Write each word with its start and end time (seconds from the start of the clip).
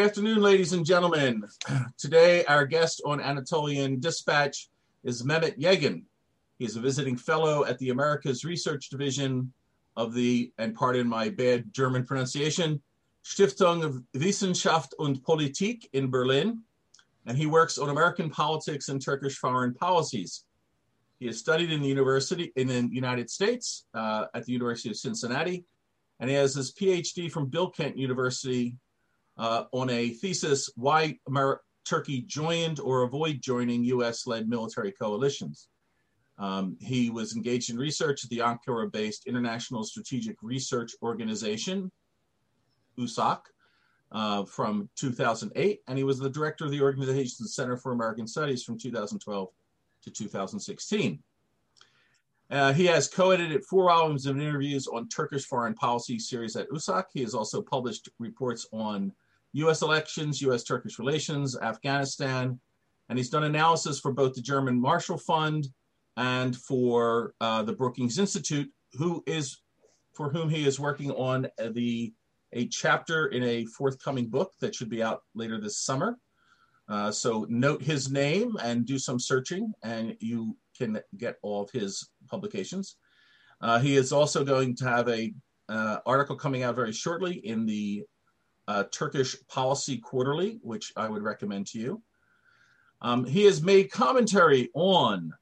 afternoon, 0.00 0.40
ladies 0.40 0.72
and 0.72 0.86
gentlemen. 0.86 1.44
Today, 1.98 2.42
our 2.46 2.64
guest 2.64 3.02
on 3.04 3.20
Anatolian 3.20 4.00
Dispatch 4.00 4.70
is 5.04 5.22
Mehmet 5.22 5.58
Yegin. 5.58 6.04
He 6.58 6.64
is 6.64 6.76
a 6.76 6.80
visiting 6.80 7.18
fellow 7.18 7.66
at 7.66 7.78
the 7.78 7.90
Americas 7.90 8.42
Research 8.42 8.88
Division 8.88 9.52
of 9.96 10.14
the, 10.14 10.52
and 10.56 10.74
pardon 10.74 11.06
my 11.06 11.28
bad 11.28 11.74
German 11.74 12.06
pronunciation, 12.06 12.80
Stiftung 13.24 14.02
Wissenschaft 14.14 14.94
und 14.98 15.22
Politik 15.22 15.86
in 15.92 16.10
Berlin, 16.10 16.62
and 17.26 17.36
he 17.36 17.44
works 17.44 17.76
on 17.76 17.90
American 17.90 18.30
politics 18.30 18.88
and 18.88 19.04
Turkish 19.04 19.36
foreign 19.36 19.74
policies. 19.74 20.44
He 21.18 21.26
has 21.26 21.38
studied 21.38 21.70
in 21.70 21.82
the 21.82 21.88
university 21.88 22.52
in 22.56 22.68
the 22.68 22.88
United 22.90 23.28
States 23.28 23.84
uh, 23.92 24.26
at 24.32 24.46
the 24.46 24.52
University 24.52 24.88
of 24.88 24.96
Cincinnati, 24.96 25.66
and 26.20 26.30
he 26.30 26.36
has 26.36 26.54
his 26.54 26.72
PhD 26.72 27.30
from 27.30 27.50
Bilkent 27.50 27.98
University 27.98 28.76
uh, 28.76 28.89
on 29.40 29.90
a 29.90 30.10
thesis, 30.10 30.70
Why 30.76 31.18
Amer- 31.28 31.62
Turkey 31.84 32.22
Joined 32.22 32.78
or 32.80 33.02
Avoid 33.02 33.40
Joining 33.40 33.82
US-led 33.84 34.48
Military 34.48 34.92
Coalitions. 34.92 35.68
Um, 36.38 36.76
he 36.80 37.10
was 37.10 37.36
engaged 37.36 37.70
in 37.70 37.76
research 37.76 38.24
at 38.24 38.30
the 38.30 38.38
Ankara-based 38.38 39.26
International 39.26 39.84
Strategic 39.84 40.36
Research 40.40 40.92
Organization, 41.02 41.90
USAK, 42.98 43.40
uh, 44.12 44.44
from 44.44 44.88
2008, 44.96 45.80
and 45.86 45.98
he 45.98 46.04
was 46.04 46.18
the 46.18 46.30
director 46.30 46.64
of 46.64 46.70
the 46.70 46.80
organization's 46.80 47.54
Center 47.54 47.76
for 47.76 47.92
American 47.92 48.26
Studies 48.26 48.62
from 48.62 48.78
2012 48.78 49.48
to 50.02 50.10
2016. 50.10 51.22
Uh, 52.50 52.72
he 52.72 52.86
has 52.86 53.06
co-edited 53.06 53.64
four 53.64 53.84
volumes 53.84 54.26
of 54.26 54.40
interviews 54.40 54.88
on 54.88 55.08
Turkish 55.08 55.44
foreign 55.44 55.74
policy 55.74 56.18
series 56.18 56.56
at 56.56 56.68
USAK. 56.70 57.04
He 57.12 57.20
has 57.20 57.34
also 57.34 57.62
published 57.62 58.08
reports 58.18 58.66
on 58.72 59.12
U.S. 59.52 59.82
elections, 59.82 60.40
U.S.-Turkish 60.40 60.98
relations, 60.98 61.58
Afghanistan, 61.58 62.60
and 63.08 63.18
he's 63.18 63.30
done 63.30 63.44
analysis 63.44 63.98
for 63.98 64.12
both 64.12 64.34
the 64.34 64.40
German 64.40 64.80
Marshall 64.80 65.18
Fund 65.18 65.68
and 66.16 66.56
for 66.56 67.34
uh, 67.40 67.62
the 67.62 67.72
Brookings 67.72 68.18
Institute, 68.18 68.70
who 68.94 69.22
is 69.26 69.62
for 70.12 70.30
whom 70.30 70.48
he 70.48 70.66
is 70.66 70.78
working 70.78 71.10
on 71.12 71.48
the 71.72 72.12
a 72.52 72.66
chapter 72.66 73.26
in 73.28 73.42
a 73.44 73.64
forthcoming 73.66 74.26
book 74.26 74.52
that 74.60 74.74
should 74.74 74.90
be 74.90 75.02
out 75.02 75.22
later 75.34 75.60
this 75.60 75.78
summer. 75.78 76.18
Uh, 76.88 77.10
so 77.10 77.46
note 77.48 77.80
his 77.80 78.10
name 78.10 78.56
and 78.62 78.84
do 78.84 78.98
some 78.98 79.20
searching, 79.20 79.72
and 79.84 80.16
you 80.20 80.56
can 80.76 81.00
get 81.16 81.36
all 81.42 81.62
of 81.62 81.70
his 81.70 82.10
publications. 82.28 82.96
Uh, 83.60 83.78
he 83.78 83.96
is 83.96 84.12
also 84.12 84.44
going 84.44 84.74
to 84.74 84.84
have 84.84 85.08
a 85.08 85.32
uh, 85.68 85.98
article 86.04 86.34
coming 86.34 86.64
out 86.64 86.74
very 86.74 86.92
shortly 86.92 87.34
in 87.46 87.64
the 87.66 88.02
uh, 88.68 88.84
Turkish 88.92 89.36
Policy 89.48 89.98
Quarterly, 89.98 90.58
which 90.62 90.92
I 90.96 91.08
would 91.08 91.22
recommend 91.22 91.66
to 91.68 91.78
you. 91.78 92.02
Um, 93.02 93.24
he 93.24 93.44
has 93.44 93.62
made 93.62 93.90
commentary 93.90 94.70
on 94.74 95.32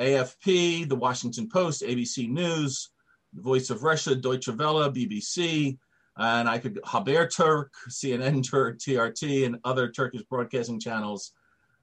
AFP, 0.00 0.88
The 0.88 0.96
Washington 0.96 1.48
Post, 1.48 1.82
ABC 1.82 2.28
News, 2.28 2.90
The 3.34 3.42
Voice 3.42 3.70
of 3.70 3.82
Russia, 3.82 4.14
Deutsche 4.14 4.48
Welle, 4.48 4.90
BBC, 4.90 5.78
and 6.16 6.48
I 6.48 6.58
could 6.58 6.80
Haberturk, 6.82 7.68
CNN 7.88 8.48
Turk, 8.48 8.78
TRT, 8.78 9.46
and 9.46 9.58
other 9.64 9.90
Turkish 9.90 10.22
broadcasting 10.22 10.80
channels. 10.80 11.32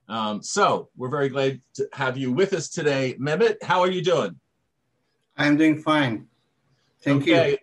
Um, 0.07 0.41
so 0.41 0.89
we're 0.97 1.09
very 1.09 1.29
glad 1.29 1.61
to 1.75 1.87
have 1.93 2.17
you 2.17 2.31
with 2.31 2.53
us 2.53 2.69
today, 2.69 3.15
Mehmet. 3.19 3.61
How 3.63 3.81
are 3.81 3.91
you 3.91 4.01
doing? 4.01 4.39
I'm 5.37 5.57
doing 5.57 5.81
fine. 5.81 6.27
Thank 7.01 7.23
okay. 7.23 7.51
you. 7.51 7.57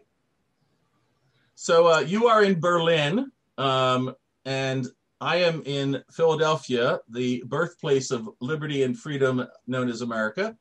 So 1.61 1.89
uh, 1.89 1.99
you 1.99 2.29
are 2.29 2.45
in 2.45 2.61
Berlin, 2.61 3.33
um, 3.59 4.15
and 4.45 4.87
I 5.21 5.39
am 5.39 5.65
in 5.67 6.05
Philadelphia, 6.09 7.01
the 7.09 7.43
birthplace 7.47 8.13
of 8.13 8.31
liberty 8.41 8.85
and 8.85 8.97
freedom 8.97 9.45
known 9.67 9.89
as 9.89 10.01
America, 10.01 10.57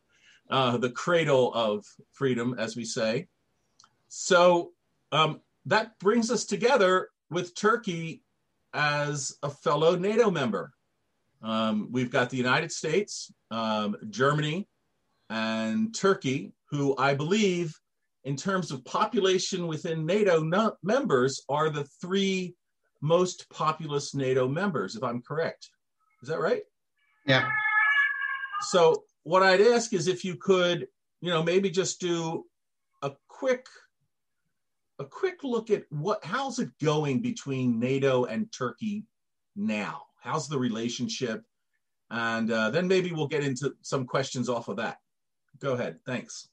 uh, 0.50 0.78
the 0.78 0.90
cradle 0.90 1.54
of 1.54 1.86
freedom, 2.14 2.56
as 2.58 2.76
we 2.76 2.84
say. 2.84 3.28
So 4.08 4.72
um, 5.12 5.42
that 5.68 6.00
brings 6.00 6.32
us 6.32 6.46
together 6.46 7.10
with 7.30 7.54
Turkey 7.54 8.24
as 8.74 9.38
a 9.44 9.52
fellow 9.52 9.96
NATO 9.96 10.32
member. 10.32 10.74
Um, 11.44 11.90
we've 11.92 12.12
got 12.12 12.32
the 12.32 12.38
United 12.38 12.72
States, 12.72 13.32
um, 13.52 13.98
Germany, 14.10 14.68
and 15.30 15.94
Turkey, 15.94 16.54
who 16.72 16.98
I 16.98 17.14
believe, 17.14 17.80
in 18.28 18.36
terms 18.36 18.72
of 18.72 18.84
population 18.84 19.68
within 19.68 20.06
NATO 20.06 20.44
no- 20.44 20.76
members, 20.84 21.42
are 21.48 21.70
the 21.70 21.86
three 22.02 22.54
most 23.00 23.50
populous 23.50 24.14
NATO 24.14 24.50
members, 24.50 24.98
if 24.98 25.04
I'm 25.04 25.22
correct. 25.22 25.70
Is 26.22 26.28
that 26.28 26.42
right? 26.42 26.64
Yeah. 27.26 27.50
So, 28.64 29.06
what 29.24 29.44
I'd 29.44 29.62
ask 29.62 29.94
is 29.94 30.10
if 30.10 30.26
you 30.26 30.36
could, 30.36 30.90
you 31.22 31.30
know, 31.30 31.42
maybe 31.42 31.70
just 31.70 32.02
do 32.02 32.44
a 33.02 33.14
quick 33.30 33.66
a 35.00 35.06
quick 35.06 35.46
look 35.46 35.70
at 35.70 35.84
what 35.90 36.26
how's 36.26 36.60
it 36.60 36.70
going 36.84 37.22
between 37.22 37.80
NATO 37.80 38.26
and 38.26 38.52
Turkey 38.52 39.06
now? 39.56 40.02
How's 40.20 40.50
the 40.50 40.60
relationship? 40.60 41.46
And 42.10 42.52
uh, 42.52 42.72
then 42.72 42.90
maybe 42.90 43.14
we'll 43.14 43.28
get 43.28 43.46
into 43.46 43.74
some 43.84 44.06
questions 44.06 44.50
off 44.50 44.68
of 44.68 44.76
that. 44.78 44.98
Go 45.60 45.76
ahead. 45.76 46.00
Thanks. 46.06 46.50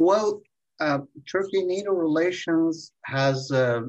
Well, 0.00 0.40
uh, 0.80 1.00
Turkey-NATO 1.30 1.92
relations 1.92 2.92
has 3.04 3.52
uh, 3.52 3.82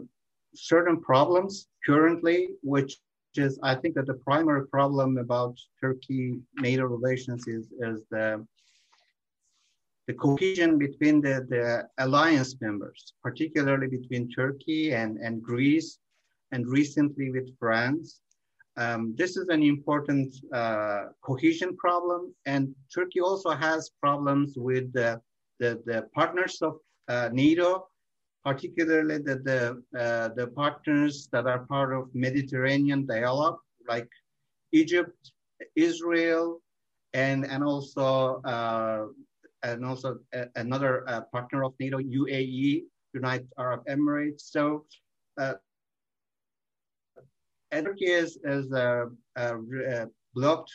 certain 0.54 1.00
problems 1.00 1.70
currently, 1.86 2.50
which 2.64 2.98
is, 3.36 3.58
I 3.64 3.76
think, 3.76 3.96
that 3.96 4.08
the 4.08 4.16
primary 4.16 4.68
problem 4.68 5.18
about 5.18 5.56
Turkey-NATO 5.80 6.84
relations 6.84 7.48
is, 7.48 7.72
is 7.80 8.04
the 8.12 8.46
the 10.08 10.14
cohesion 10.16 10.78
between 10.78 11.22
the, 11.22 11.46
the 11.48 11.88
alliance 12.04 12.60
members, 12.60 13.14
particularly 13.24 13.88
between 13.88 14.30
Turkey 14.30 14.94
and, 14.94 15.18
and 15.20 15.42
Greece, 15.42 16.00
and 16.52 16.68
recently 16.68 17.32
with 17.32 17.58
France. 17.58 18.20
Um, 18.76 19.16
this 19.16 19.38
is 19.38 19.48
an 19.48 19.64
important 19.64 20.36
uh, 20.52 21.04
cohesion 21.22 21.78
problem, 21.78 22.34
and 22.46 22.76
Turkey 22.94 23.22
also 23.22 23.52
has 23.52 23.92
problems 24.02 24.56
with 24.58 24.92
the, 24.92 25.22
the, 25.62 25.82
the 25.86 26.08
partners 26.14 26.58
of 26.62 26.74
uh, 27.08 27.30
NATO, 27.32 27.88
particularly 28.44 29.20
the, 29.20 29.36
the, 29.50 30.00
uh, 30.04 30.30
the 30.36 30.48
partners 30.48 31.30
that 31.32 31.46
are 31.46 31.66
part 31.68 31.94
of 31.94 32.10
Mediterranean 32.14 33.06
dialogue, 33.06 33.60
like 33.88 34.10
Egypt, 34.72 35.32
Israel, 35.76 36.62
and, 37.14 37.46
and 37.46 37.64
also 37.64 38.42
uh, 38.42 39.06
and 39.64 39.86
also 39.86 40.18
a, 40.34 40.46
another 40.56 41.08
uh, 41.08 41.22
partner 41.32 41.64
of 41.64 41.74
NATO, 41.80 42.00
UAE, 42.00 42.84
United 43.14 43.48
Arab 43.60 43.86
Emirates. 43.88 44.42
So 44.42 44.86
uh, 45.40 45.54
Turkey 47.72 48.06
is, 48.06 48.40
is 48.44 48.72
uh, 48.74 49.06
uh, 49.36 49.58
uh, 49.94 50.06
blocked, 50.34 50.72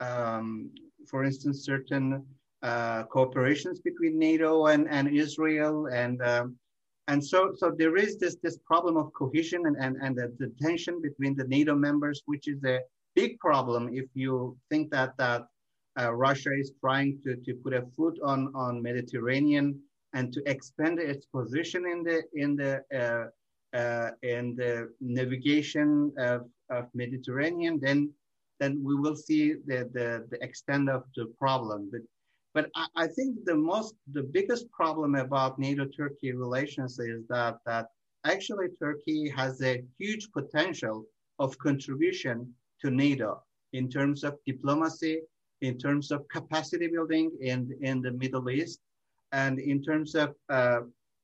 um, 0.00 0.70
for 1.08 1.24
instance, 1.24 1.64
certain 1.64 2.24
uh, 2.64 3.04
cooperations 3.14 3.78
between 3.84 4.18
NATO 4.18 4.66
and, 4.66 4.88
and 4.88 5.06
Israel. 5.08 5.86
And, 6.02 6.20
um, 6.22 6.56
and 7.08 7.22
so, 7.22 7.52
so 7.54 7.70
there 7.76 7.96
is 7.96 8.16
this, 8.16 8.36
this 8.42 8.58
problem 8.64 8.96
of 8.96 9.12
cohesion 9.12 9.66
and, 9.66 9.76
and, 9.76 9.96
and 10.02 10.16
the, 10.16 10.32
the 10.38 10.50
tension 10.60 11.02
between 11.02 11.36
the 11.36 11.46
NATO 11.56 11.74
members, 11.74 12.22
which 12.24 12.48
is 12.48 12.64
a 12.64 12.80
big 13.14 13.38
problem 13.38 13.90
if 13.92 14.06
you 14.14 14.56
think 14.70 14.90
that, 14.90 15.12
that 15.18 15.46
uh, 16.00 16.12
Russia 16.14 16.50
is 16.58 16.72
trying 16.80 17.20
to, 17.24 17.36
to 17.36 17.54
put 17.62 17.74
a 17.74 17.84
foot 17.96 18.18
on, 18.24 18.50
on 18.54 18.82
Mediterranean 18.82 19.78
and 20.14 20.32
to 20.32 20.42
expand 20.46 20.98
its 20.98 21.26
position 21.26 21.84
in 21.86 22.02
the 22.04 22.22
in 22.34 22.56
the 22.56 22.80
uh, 22.94 23.76
uh, 23.76 24.10
in 24.22 24.54
the 24.54 24.88
navigation 25.00 26.12
of, 26.18 26.46
of 26.70 26.86
Mediterranean, 26.94 27.80
then 27.80 28.12
then 28.60 28.80
we 28.84 28.94
will 28.94 29.16
see 29.16 29.54
the, 29.66 29.90
the, 29.92 30.24
the 30.30 30.42
extent 30.42 30.88
of 30.88 31.02
the 31.16 31.26
problem. 31.38 31.88
But 31.90 32.02
but 32.54 32.70
I, 32.74 32.86
I 32.96 33.06
think 33.08 33.44
the 33.44 33.54
most 33.54 33.94
the 34.12 34.22
biggest 34.22 34.70
problem 34.70 35.16
about 35.16 35.58
NATO-Turkey 35.58 36.32
relations 36.32 36.98
is 36.98 37.26
that 37.28 37.56
that 37.66 37.88
actually 38.24 38.68
Turkey 38.80 39.28
has 39.28 39.60
a 39.62 39.82
huge 39.98 40.30
potential 40.32 41.04
of 41.38 41.58
contribution 41.58 42.54
to 42.80 42.90
NATO 42.90 43.42
in 43.72 43.88
terms 43.88 44.24
of 44.24 44.38
diplomacy, 44.46 45.20
in 45.60 45.76
terms 45.78 46.10
of 46.10 46.26
capacity 46.28 46.86
building 46.86 47.30
in, 47.40 47.76
in 47.80 48.00
the 48.00 48.12
Middle 48.12 48.48
East, 48.48 48.80
and 49.32 49.58
in 49.58 49.82
terms 49.82 50.14
of 50.14 50.34
uh, 50.48 50.80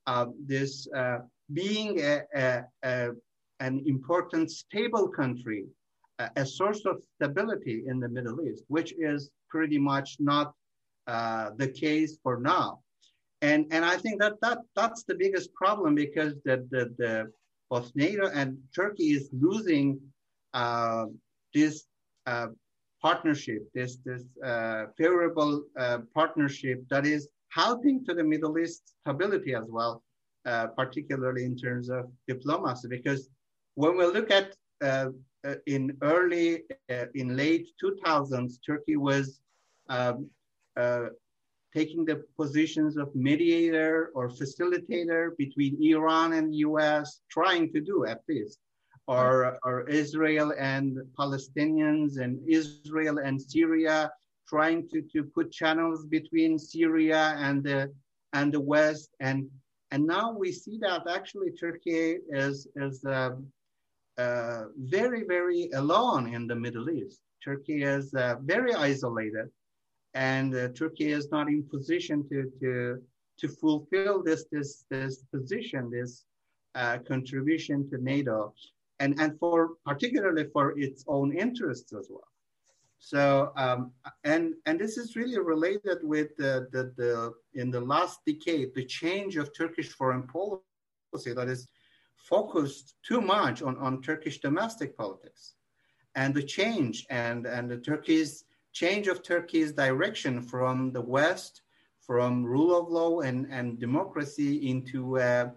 uh, 0.06 0.26
this 0.46 0.88
uh, 0.94 1.18
being 1.52 2.00
a, 2.00 2.22
a, 2.34 2.62
a, 2.84 3.10
an 3.60 3.82
important 3.86 4.50
stable 4.50 5.08
country, 5.08 5.66
a, 6.36 6.44
source 6.44 6.84
of 6.86 7.02
stability 7.14 7.84
in 7.86 8.00
the 8.00 8.08
Middle 8.08 8.40
East, 8.42 8.64
which 8.68 8.92
is 8.98 9.30
pretty 9.48 9.78
much 9.78 10.16
not 10.18 10.52
uh, 11.10 11.50
the 11.56 11.66
case 11.66 12.18
for 12.22 12.38
now. 12.38 12.78
And, 13.42 13.66
and 13.72 13.84
I 13.84 13.96
think 13.96 14.20
that, 14.20 14.34
that 14.42 14.58
that's 14.76 15.02
the 15.02 15.16
biggest 15.16 15.52
problem 15.54 15.94
because 15.94 16.34
the, 16.44 16.56
the, 16.70 16.82
the 16.98 17.32
both 17.68 17.90
NATO 17.96 18.28
and 18.28 18.58
Turkey 18.74 19.08
is 19.18 19.28
losing 19.32 19.98
uh, 20.54 21.06
this 21.52 21.84
uh, 22.26 22.48
partnership, 23.02 23.62
this 23.74 23.98
this 24.04 24.24
uh, 24.44 24.86
favorable 24.98 25.64
uh, 25.78 25.98
partnership 26.14 26.78
that 26.90 27.06
is 27.06 27.28
helping 27.48 28.04
to 28.04 28.14
the 28.14 28.26
Middle 28.32 28.56
East 28.58 28.94
stability 29.00 29.54
as 29.54 29.66
well, 29.68 30.02
particularly 30.76 31.44
in 31.44 31.56
terms 31.56 31.88
of 31.88 32.02
diplomacy. 32.28 32.86
Because 32.88 33.30
when 33.74 33.96
we 33.98 34.04
look 34.06 34.30
at 34.30 34.54
in 35.66 35.96
early, 36.02 36.62
in 37.14 37.36
late 37.36 37.66
2000s, 37.82 38.58
Turkey 38.64 38.96
was 38.96 39.40
um, 39.88 40.30
taking 41.74 42.04
the 42.04 42.22
positions 42.36 42.96
of 42.96 43.14
mediator 43.14 44.10
or 44.14 44.28
facilitator 44.28 45.36
between 45.36 45.82
Iran 45.82 46.32
and 46.32 46.54
US, 46.54 47.20
trying 47.30 47.72
to 47.72 47.80
do 47.80 48.06
at 48.06 48.22
least 48.28 48.58
or, 49.06 49.58
or 49.64 49.88
Israel 49.88 50.52
and 50.58 50.98
Palestinians 51.18 52.18
and 52.20 52.38
Israel 52.48 53.18
and 53.18 53.40
Syria 53.40 54.10
trying 54.48 54.88
to, 54.88 55.02
to 55.12 55.22
put 55.22 55.52
channels 55.52 56.06
between 56.06 56.58
Syria 56.58 57.34
and 57.38 57.62
the, 57.62 57.92
and 58.32 58.52
the 58.52 58.60
West. 58.60 59.10
And, 59.20 59.48
and 59.92 60.04
now 60.06 60.32
we 60.32 60.50
see 60.52 60.78
that 60.82 61.02
actually 61.08 61.52
Turkey 61.52 62.18
is, 62.28 62.66
is 62.74 63.04
uh, 63.04 63.30
uh, 64.18 64.64
very, 64.76 65.24
very 65.24 65.70
alone 65.74 66.34
in 66.34 66.48
the 66.48 66.56
Middle 66.56 66.90
East. 66.90 67.20
Turkey 67.44 67.82
is 67.84 68.12
uh, 68.14 68.36
very 68.42 68.74
isolated 68.74 69.48
and 70.14 70.54
uh, 70.54 70.68
Turkey 70.68 71.12
is 71.12 71.30
not 71.30 71.48
in 71.48 71.62
position 71.62 72.28
to, 72.28 72.50
to, 72.60 73.02
to 73.38 73.48
fulfill 73.48 74.22
this, 74.22 74.44
this, 74.50 74.84
this 74.90 75.24
position, 75.32 75.90
this 75.90 76.24
uh, 76.74 76.98
contribution 76.98 77.88
to 77.90 77.98
NATO 77.98 78.54
and, 79.00 79.18
and 79.18 79.38
for 79.38 79.70
particularly 79.84 80.44
for 80.52 80.78
its 80.78 81.04
own 81.08 81.36
interests 81.36 81.92
as 81.92 82.08
well. 82.10 82.28
So, 82.98 83.52
um, 83.56 83.92
and, 84.24 84.54
and 84.66 84.78
this 84.78 84.98
is 84.98 85.16
really 85.16 85.38
related 85.38 85.98
with 86.02 86.36
the, 86.36 86.68
the, 86.70 86.92
the, 86.96 87.32
in 87.54 87.70
the 87.70 87.80
last 87.80 88.20
decade, 88.26 88.74
the 88.74 88.84
change 88.84 89.36
of 89.36 89.56
Turkish 89.56 89.88
foreign 89.88 90.24
policy 90.24 91.32
that 91.34 91.48
is 91.48 91.66
focused 92.16 92.96
too 93.02 93.22
much 93.22 93.62
on, 93.62 93.78
on 93.78 94.02
Turkish 94.02 94.40
domestic 94.40 94.96
politics 94.98 95.54
and 96.14 96.34
the 96.34 96.42
change 96.42 97.06
and, 97.08 97.46
and 97.46 97.70
the 97.70 97.78
Turkey's 97.78 98.44
change 98.72 99.08
of 99.08 99.22
Turkey's 99.22 99.72
direction 99.72 100.42
from 100.42 100.92
the 100.92 101.00
West, 101.00 101.62
from 102.00 102.44
rule 102.44 102.76
of 102.78 102.88
law 102.88 103.20
and, 103.20 103.46
and 103.50 103.78
democracy 103.78 104.68
into 104.68 105.18
a, 105.18 105.52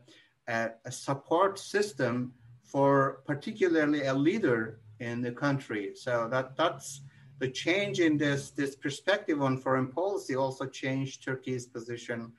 a, 0.47 0.69
a 0.85 0.91
support 0.91 1.57
system 1.57 2.33
for 2.63 3.21
particularly 3.25 4.05
a 4.05 4.13
leader 4.13 4.79
in 4.99 5.21
the 5.21 5.31
country. 5.31 5.91
So 5.95 6.27
that 6.31 6.55
that's 6.55 7.01
the 7.39 7.49
change 7.49 7.99
in 7.99 8.17
this 8.17 8.51
this 8.51 8.75
perspective 8.75 9.41
on 9.41 9.57
foreign 9.57 9.87
policy 9.87 10.35
also 10.35 10.65
changed 10.65 11.23
Turkey's 11.23 11.65
position 11.65 12.31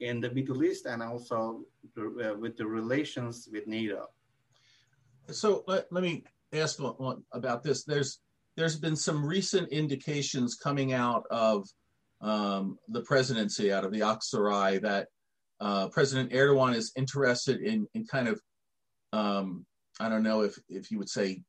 in 0.00 0.20
the 0.20 0.30
Middle 0.30 0.64
East 0.64 0.86
and 0.86 1.02
also 1.02 1.64
uh, 1.98 2.34
with 2.34 2.56
the 2.56 2.66
relations 2.66 3.48
with 3.52 3.66
NATO. 3.66 4.08
So 5.30 5.64
let, 5.66 5.92
let 5.92 6.02
me 6.02 6.24
ask 6.52 6.80
about 7.32 7.62
this. 7.62 7.84
There's 7.84 8.18
there's 8.60 8.78
been 8.78 8.94
some 8.94 9.24
recent 9.24 9.70
indications 9.70 10.54
coming 10.54 10.92
out 10.92 11.24
of 11.30 11.66
um, 12.20 12.78
the 12.88 13.00
presidency, 13.00 13.72
out 13.72 13.86
of 13.86 13.90
the 13.90 14.00
Aksaray, 14.00 14.82
that 14.82 15.08
uh, 15.60 15.88
President 15.88 16.30
Erdogan 16.30 16.74
is 16.74 16.92
interested 16.94 17.62
in 17.62 17.86
in 17.94 18.04
kind 18.04 18.28
of 18.28 18.38
um, 19.14 19.64
I 19.98 20.10
don't 20.10 20.22
know 20.22 20.42
if 20.42 20.58
if 20.68 20.90
you 20.90 20.98
would 20.98 21.08
say 21.08 21.42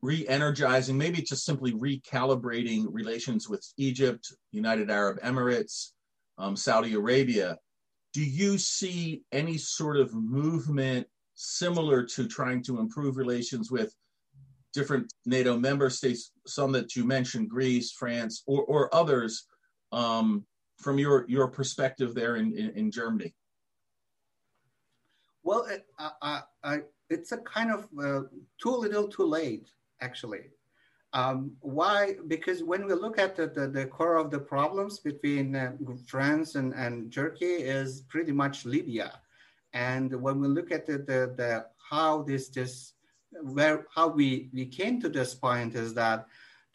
re-energizing, 0.00 0.96
maybe 0.96 1.20
just 1.20 1.44
simply 1.44 1.72
recalibrating 1.74 2.86
relations 2.90 3.46
with 3.46 3.62
Egypt, 3.76 4.26
United 4.50 4.90
Arab 4.90 5.20
Emirates, 5.20 5.90
um, 6.38 6.56
Saudi 6.56 6.94
Arabia. 6.94 7.58
Do 8.14 8.24
you 8.24 8.56
see 8.56 9.24
any 9.32 9.58
sort 9.58 9.98
of 9.98 10.14
movement 10.14 11.06
similar 11.34 12.02
to 12.04 12.26
trying 12.26 12.62
to 12.62 12.78
improve 12.78 13.18
relations 13.18 13.70
with 13.70 13.94
different 14.78 15.06
NATO 15.24 15.52
member 15.68 15.88
states, 15.90 16.22
some 16.46 16.70
that 16.76 16.88
you 16.96 17.04
mentioned, 17.16 17.48
Greece, 17.56 17.88
France, 18.02 18.34
or, 18.46 18.62
or 18.72 18.82
others, 19.00 19.32
um, 20.00 20.28
from 20.84 20.96
your, 21.04 21.16
your 21.36 21.48
perspective 21.58 22.10
there 22.14 22.34
in, 22.40 22.46
in, 22.60 22.68
in 22.80 22.86
Germany? 22.90 23.30
Well, 25.46 25.62
I, 25.98 26.42
I, 26.70 26.76
it's 27.14 27.32
a 27.32 27.40
kind 27.56 27.70
of 27.76 27.80
uh, 28.06 28.22
too 28.62 28.74
little 28.84 29.08
too 29.16 29.26
late, 29.38 29.66
actually. 30.06 30.44
Um, 31.12 31.38
why? 31.78 31.98
Because 32.34 32.58
when 32.62 32.82
we 32.88 32.94
look 33.04 33.18
at 33.26 33.32
the, 33.38 33.46
the, 33.56 33.66
the 33.78 33.86
core 33.86 34.16
of 34.16 34.28
the 34.34 34.42
problems 34.54 34.94
between 35.10 35.46
uh, 35.56 35.72
France 36.12 36.56
and, 36.56 36.74
and 36.74 37.12
Turkey 37.20 37.54
is 37.78 38.02
pretty 38.12 38.32
much 38.32 38.66
Libya. 38.66 39.08
And 39.72 40.08
when 40.24 40.36
we 40.42 40.48
look 40.48 40.70
at 40.72 40.84
the, 40.84 40.98
the, 40.98 41.20
the 41.40 41.66
how 41.90 42.22
this, 42.30 42.48
this 42.58 42.95
where 43.42 43.86
how 43.94 44.08
we, 44.08 44.50
we 44.52 44.66
came 44.66 45.00
to 45.00 45.08
this 45.08 45.34
point 45.34 45.74
is 45.74 45.94
that 45.94 46.26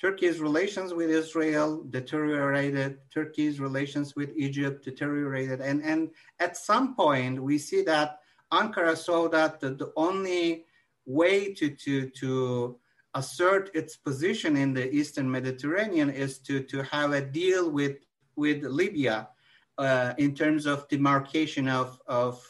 Turkey's 0.01 0.39
relations 0.39 0.93
with 0.93 1.11
Israel 1.11 1.83
deteriorated, 1.89 2.97
Turkey's 3.13 3.59
relations 3.59 4.15
with 4.15 4.31
Egypt 4.35 4.83
deteriorated. 4.83 5.61
And, 5.61 5.83
and 5.83 6.09
at 6.39 6.57
some 6.57 6.95
point, 6.95 7.41
we 7.41 7.59
see 7.59 7.83
that 7.83 8.19
Ankara 8.51 8.97
saw 8.97 9.29
that 9.29 9.59
the, 9.59 9.71
the 9.75 9.91
only 9.95 10.65
way 11.05 11.53
to, 11.53 11.69
to, 11.69 12.09
to 12.09 12.79
assert 13.13 13.69
its 13.75 13.95
position 13.95 14.57
in 14.57 14.73
the 14.73 14.91
Eastern 14.91 15.29
Mediterranean 15.29 16.09
is 16.09 16.39
to, 16.39 16.63
to 16.63 16.81
have 16.83 17.13
a 17.13 17.21
deal 17.21 17.69
with, 17.69 17.97
with 18.35 18.63
Libya 18.63 19.29
uh, 19.77 20.13
in 20.17 20.33
terms 20.33 20.65
of 20.65 20.87
demarcation 20.89 21.67
of, 21.67 21.99
of 22.07 22.43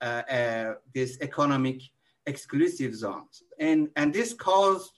uh, 0.00 0.22
uh, 0.30 0.74
these 0.92 1.18
economic 1.20 1.82
exclusive 2.28 2.94
zones. 2.94 3.42
And, 3.58 3.88
and 3.96 4.12
this 4.12 4.32
caused 4.32 4.92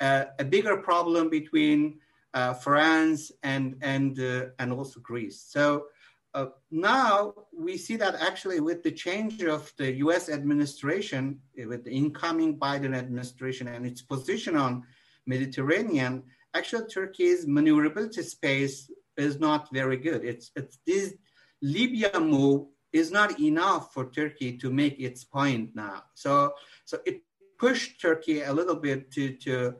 uh, 0.00 0.24
a 0.38 0.44
bigger 0.44 0.76
problem 0.78 1.28
between 1.28 2.00
uh, 2.34 2.54
France 2.54 3.32
and, 3.42 3.76
and, 3.82 4.18
uh, 4.18 4.46
and 4.58 4.72
also 4.72 4.98
Greece. 5.00 5.40
So 5.48 5.86
uh, 6.34 6.46
now 6.70 7.34
we 7.56 7.76
see 7.76 7.96
that 7.96 8.14
actually 8.14 8.60
with 8.60 8.82
the 8.82 8.92
change 8.92 9.42
of 9.42 9.72
the 9.76 9.92
US 10.04 10.28
administration, 10.28 11.40
with 11.56 11.84
the 11.84 11.90
incoming 11.90 12.56
Biden 12.56 12.94
administration 12.96 13.68
and 13.68 13.84
its 13.84 14.02
position 14.02 14.56
on 14.56 14.84
Mediterranean, 15.26 16.22
actually 16.54 16.86
Turkey's 16.86 17.46
maneuverability 17.46 18.22
space 18.22 18.90
is 19.16 19.38
not 19.38 19.68
very 19.72 19.96
good. 19.96 20.24
It's, 20.24 20.50
it's 20.56 20.78
this 20.86 21.14
Libya 21.62 22.18
move 22.18 22.68
is 22.92 23.10
not 23.10 23.38
enough 23.40 23.92
for 23.94 24.10
Turkey 24.10 24.56
to 24.58 24.70
make 24.70 24.98
its 24.98 25.24
point 25.24 25.74
now. 25.74 26.04
So, 26.14 26.54
so 26.84 26.98
it 27.06 27.22
pushed 27.58 28.00
Turkey 28.00 28.42
a 28.42 28.52
little 28.52 28.74
bit 28.74 29.12
to, 29.12 29.32
to 29.36 29.76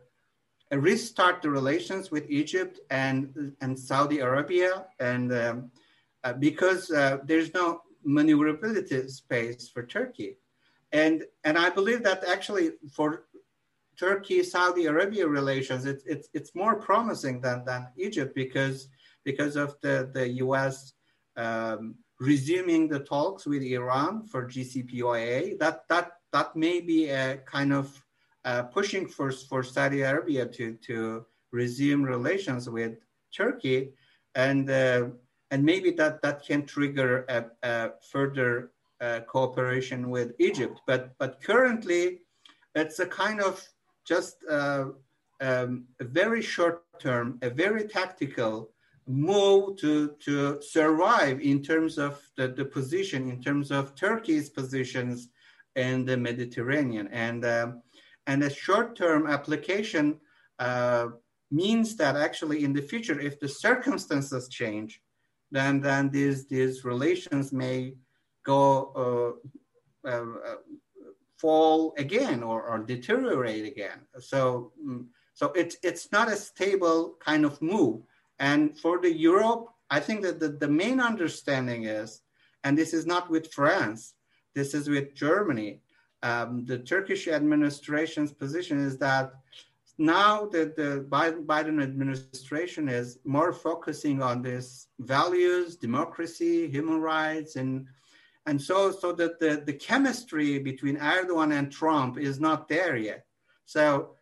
restart 0.72 1.42
the 1.42 1.50
relations 1.50 2.10
with 2.10 2.30
Egypt 2.30 2.78
and, 2.90 3.52
and 3.60 3.78
Saudi 3.78 4.20
Arabia 4.20 4.86
and 5.00 5.32
um, 5.32 5.70
uh, 6.22 6.34
because 6.34 6.90
uh, 6.90 7.18
there's 7.24 7.52
no 7.54 7.80
maneuverability 8.04 9.08
space 9.08 9.68
for 9.68 9.84
Turkey. 9.84 10.36
And, 10.92 11.24
and 11.44 11.56
I 11.56 11.70
believe 11.70 12.02
that 12.02 12.24
actually 12.28 12.72
for 12.92 13.24
Turkey 13.98 14.42
Saudi 14.42 14.86
Arabia 14.86 15.26
relations, 15.26 15.86
it, 15.86 16.02
it's, 16.06 16.28
it's 16.34 16.54
more 16.54 16.76
promising 16.76 17.40
than, 17.40 17.64
than 17.64 17.88
Egypt 17.96 18.34
because, 18.34 18.88
because 19.24 19.56
of 19.56 19.76
the, 19.82 20.10
the 20.12 20.28
US 20.44 20.92
um, 21.36 21.96
resuming 22.20 22.86
the 22.86 23.00
talks 23.00 23.46
with 23.46 23.62
Iran 23.62 24.22
for 24.24 24.46
JCPOA. 24.46 25.58
That, 25.58 25.88
that, 25.88 26.12
that 26.32 26.54
may 26.54 26.80
be 26.80 27.08
a 27.08 27.38
kind 27.38 27.72
of 27.72 28.04
uh, 28.44 28.62
pushing 28.64 29.06
for, 29.08 29.32
for 29.32 29.62
Saudi 29.62 30.02
Arabia 30.02 30.46
to, 30.46 30.74
to 30.86 31.26
resume 31.52 32.02
relations 32.02 32.68
with 32.68 32.98
Turkey. 33.34 33.92
And 34.34 34.70
uh, 34.70 35.08
and 35.50 35.64
maybe 35.64 35.90
that 35.92 36.22
that 36.22 36.44
can 36.44 36.64
trigger 36.64 37.24
a, 37.28 37.44
a 37.62 37.90
further 38.10 38.70
uh, 39.00 39.20
cooperation 39.26 40.10
with 40.10 40.32
Egypt. 40.38 40.80
But 40.86 41.12
but 41.18 41.42
currently, 41.42 42.20
it's 42.74 42.98
a 43.00 43.06
kind 43.06 43.40
of 43.40 43.66
just 44.06 44.36
uh, 44.48 44.86
um, 45.40 45.86
a 46.00 46.04
very 46.04 46.42
short 46.42 46.84
term, 47.00 47.38
a 47.42 47.50
very 47.50 47.84
tactical 47.88 48.70
move 49.06 49.76
to 49.78 50.16
to 50.20 50.60
survive 50.62 51.40
in 51.40 51.62
terms 51.62 51.98
of 51.98 52.20
the, 52.36 52.48
the 52.48 52.64
position, 52.64 53.30
in 53.30 53.42
terms 53.42 53.70
of 53.70 53.94
Turkey's 53.94 54.50
positions 54.50 55.28
in 55.76 56.04
the 56.04 56.16
Mediterranean, 56.16 57.08
and 57.08 57.44
um, 57.44 57.82
and 58.26 58.42
a 58.42 58.50
short 58.50 58.96
term 58.96 59.26
application. 59.26 60.20
Uh, 60.58 61.08
means 61.52 61.96
that 61.96 62.16
actually 62.16 62.64
in 62.64 62.72
the 62.72 62.82
future, 62.82 63.18
if 63.18 63.40
the 63.40 63.48
circumstances 63.48 64.48
change, 64.48 65.02
then 65.50 65.80
then 65.80 66.10
these 66.10 66.46
these 66.46 66.84
relations 66.84 67.52
may 67.52 67.94
go 68.44 69.38
uh, 70.04 70.08
uh, 70.08 70.56
fall 71.38 71.94
again 71.98 72.42
or, 72.42 72.62
or 72.62 72.78
deteriorate 72.78 73.66
again. 73.66 74.00
So, 74.18 74.72
mm, 74.84 75.06
so 75.34 75.52
it's 75.52 75.76
it's 75.82 76.12
not 76.12 76.30
a 76.30 76.36
stable 76.36 77.16
kind 77.20 77.44
of 77.44 77.60
move. 77.60 78.02
And 78.40 78.76
for 78.76 78.98
the 78.98 79.12
Europe, 79.12 79.68
I 79.90 80.00
think 80.00 80.22
that 80.22 80.40
the, 80.40 80.48
the 80.48 80.68
main 80.68 80.98
understanding 80.98 81.84
is, 81.84 82.22
and 82.64 82.76
this 82.76 82.92
is 82.94 83.06
not 83.06 83.30
with 83.30 83.52
France, 83.52 84.14
this 84.54 84.74
is 84.74 84.88
with 84.88 85.14
Germany. 85.14 85.82
Um, 86.22 86.64
the 86.66 86.78
Turkish 86.78 87.28
administration's 87.28 88.32
position 88.32 88.84
is 88.84 88.98
that 88.98 89.32
now 89.98 90.46
that 90.46 90.76
the 90.76 91.06
Biden 91.10 91.82
administration 91.82 92.88
is 92.88 93.18
more 93.24 93.52
focusing 93.52 94.22
on 94.22 94.40
this 94.42 94.88
values, 94.98 95.76
democracy, 95.76 96.68
human 96.68 97.00
rights, 97.00 97.56
and 97.56 97.86
and 98.46 98.60
so 98.60 98.90
so 98.90 99.12
that 99.12 99.38
the, 99.38 99.62
the 99.66 99.74
chemistry 99.74 100.58
between 100.58 100.96
Erdogan 100.96 101.56
and 101.56 101.70
Trump 101.70 102.18
is 102.18 102.40
not 102.40 102.68
there 102.68 102.96
yet. 102.96 103.26
So 103.66 104.14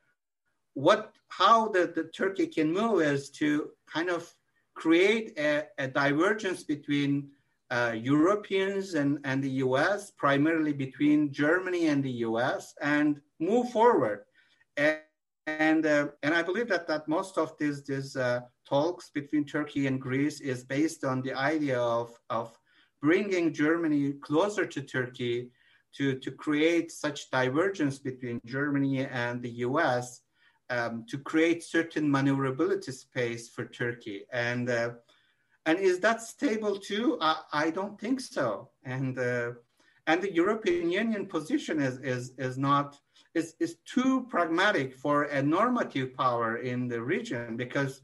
what 0.75 1.15
how 1.29 1.69
the, 1.69 1.93
the 1.95 2.05
Turkey 2.05 2.47
can 2.47 2.73
move 2.73 3.03
is 3.03 3.31
to 3.31 3.71
kind 3.93 4.11
of 4.11 4.33
create 4.75 5.39
a, 5.39 5.65
a 5.79 5.89
divergence 5.89 6.63
between 6.65 7.31
uh, 7.71 7.95
Europeans 7.97 8.95
and, 8.95 9.19
and 9.25 9.43
the 9.43 9.51
US, 9.67 10.11
primarily 10.11 10.73
between 10.73 11.33
Germany 11.33 11.89
and 11.89 12.03
the 12.03 12.25
US, 12.29 12.75
and 12.81 13.21
move 13.41 13.71
forward. 13.71 14.25
And 14.77 14.99
and, 15.49 15.87
uh, 15.87 16.09
and 16.23 16.35
I 16.35 16.43
believe 16.43 16.69
that, 16.69 16.87
that 16.89 17.09
most 17.09 17.39
of 17.39 17.57
these, 17.59 17.83
these 17.83 18.17
uh, 18.17 18.41
talks 18.69 19.09
between 19.09 19.47
Turkey 19.47 19.87
and 19.87 19.99
Greece 19.99 20.43
is 20.43 20.63
based 20.63 21.05
on 21.05 21.23
the 21.23 21.33
idea 21.33 21.81
of, 21.81 22.13
of 22.29 22.55
bringing 23.01 23.55
Germany 23.55 24.13
closer 24.21 24.67
to 24.67 24.83
Turkey 24.83 25.51
to, 25.95 26.19
to 26.19 26.31
create 26.31 26.93
such 26.93 27.31
divergence 27.31 27.99
between 27.99 28.41
Germany 28.45 29.07
and 29.07 29.41
the 29.41 29.51
US 29.67 30.21
um, 30.71 31.05
to 31.09 31.19
create 31.19 31.63
certain 31.63 32.11
maneuverability 32.11 32.93
space 32.93 33.49
for 33.49 33.65
Turkey. 33.65 34.25
And, 34.33 34.69
uh, 34.69 34.91
and 35.67 35.79
is 35.79 36.01
that 36.01 36.23
stable 36.23 36.79
too? 36.79 37.19
I, 37.21 37.41
I 37.53 37.71
don't 37.71 37.99
think 38.01 38.21
so. 38.21 38.71
And, 38.85 39.19
uh, 39.19 39.53
and 40.07 40.23
the 40.23 40.33
European 40.33 40.91
Union 40.91 41.27
position 41.27 41.81
is, 41.81 41.99
is, 41.99 42.33
is 42.39 42.57
not, 42.59 42.99
is, 43.35 43.55
is 43.61 43.77
too 43.85 44.27
pragmatic 44.31 44.95
for 44.95 45.25
a 45.25 45.43
normative 45.43 46.15
power 46.15 46.57
in 46.57 46.89
the 46.89 47.01
region 47.01 47.57
because 47.57 48.01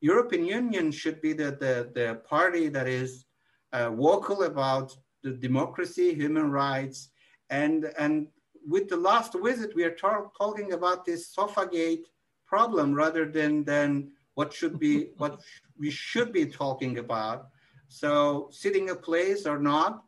European 0.00 0.46
Union 0.46 0.90
should 0.90 1.20
be 1.20 1.32
the, 1.32 1.52
the, 1.52 1.90
the 1.94 2.20
party 2.28 2.68
that 2.68 2.88
is 2.88 3.26
uh, 3.72 3.90
vocal 3.90 4.42
about 4.42 4.96
the 5.22 5.30
democracy, 5.30 6.14
human 6.14 6.50
rights, 6.50 7.10
and, 7.50 7.92
and 7.98 8.26
with 8.66 8.88
the 8.88 8.96
last 8.96 9.34
visit, 9.42 9.74
we 9.74 9.84
are 9.84 9.96
talking 10.38 10.72
about 10.72 11.04
this 11.04 11.34
Sofagate 11.34 12.04
problem 12.46 12.94
rather 12.94 13.26
than, 13.26 13.64
than 13.64 14.10
what 14.34 14.52
should 14.52 14.78
be 14.78 15.08
what 15.16 15.40
we 15.78 15.90
should 15.90 16.32
be 16.32 16.46
talking 16.46 16.98
about. 16.98 17.48
So 17.88 18.48
sitting 18.50 18.90
a 18.90 18.94
place 18.94 19.46
or 19.46 19.58
not, 19.58 20.04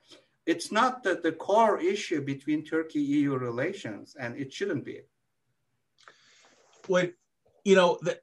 it's 0.46 0.70
not 0.73 1.02
the, 1.02 1.20
the 1.23 1.32
core 1.32 1.80
issue 1.80 2.20
between 2.23 2.64
Turkey 2.64 3.00
EU 3.00 3.37
relations, 3.37 4.16
and 4.18 4.37
it 4.37 4.52
shouldn't 4.52 4.84
be. 4.84 5.00
What 6.87 7.12
you 7.64 7.76
know, 7.76 7.99
the, 8.02 8.18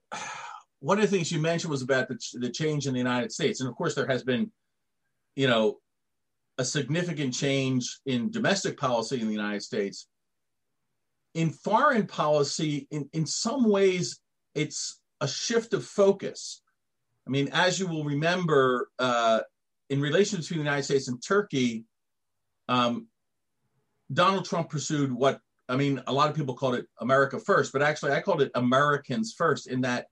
one 0.79 0.99
of 0.99 1.03
the 1.03 1.15
things 1.15 1.31
you 1.31 1.39
mentioned 1.39 1.71
was 1.71 1.81
about 1.81 2.07
the, 2.07 2.19
the 2.33 2.49
change 2.49 2.87
in 2.87 2.93
the 2.93 2.99
United 2.99 3.31
States, 3.31 3.59
and 3.59 3.69
of 3.69 3.75
course 3.75 3.95
there 3.95 4.07
has 4.07 4.23
been, 4.23 4.51
you 5.35 5.47
know, 5.47 5.79
a 6.57 6.65
significant 6.65 7.33
change 7.33 7.99
in 8.05 8.29
domestic 8.29 8.77
policy 8.77 9.19
in 9.19 9.27
the 9.27 9.33
United 9.33 9.63
States. 9.63 10.07
In 11.33 11.49
foreign 11.49 12.07
policy, 12.07 12.87
in, 12.91 13.09
in 13.13 13.25
some 13.25 13.69
ways, 13.69 14.19
it's 14.53 14.99
a 15.21 15.27
shift 15.27 15.73
of 15.73 15.85
focus. 15.85 16.61
I 17.25 17.29
mean, 17.29 17.49
as 17.53 17.79
you 17.79 17.87
will 17.87 18.03
remember, 18.03 18.89
uh, 18.99 19.41
in 19.89 20.01
relation 20.01 20.39
between 20.39 20.59
the 20.59 20.65
United 20.65 20.83
States 20.83 21.07
and 21.07 21.21
Turkey, 21.25 21.85
um, 22.67 23.07
Donald 24.11 24.45
Trump 24.45 24.69
pursued 24.69 25.11
what 25.11 25.39
I 25.71 25.77
mean, 25.77 26.03
a 26.05 26.11
lot 26.11 26.29
of 26.29 26.35
people 26.35 26.53
called 26.53 26.75
it 26.75 26.85
America 26.99 27.39
first, 27.39 27.71
but 27.71 27.81
actually 27.81 28.11
I 28.11 28.19
called 28.19 28.41
it 28.41 28.51
Americans 28.55 29.33
first, 29.37 29.67
in 29.67 29.81
that, 29.81 30.07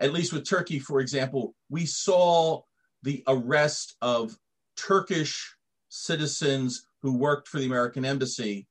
at 0.00 0.12
least 0.12 0.32
with 0.32 0.48
Turkey, 0.48 0.80
for 0.80 0.98
example, 0.98 1.54
we 1.70 1.86
saw 1.86 2.62
the 3.04 3.22
arrest 3.28 3.94
of 4.02 4.36
Turkish 4.76 5.54
citizens 5.88 6.88
who 7.02 7.16
worked 7.16 7.46
for 7.46 7.60
the 7.60 7.66
American 7.66 8.04
embassy. 8.04 8.66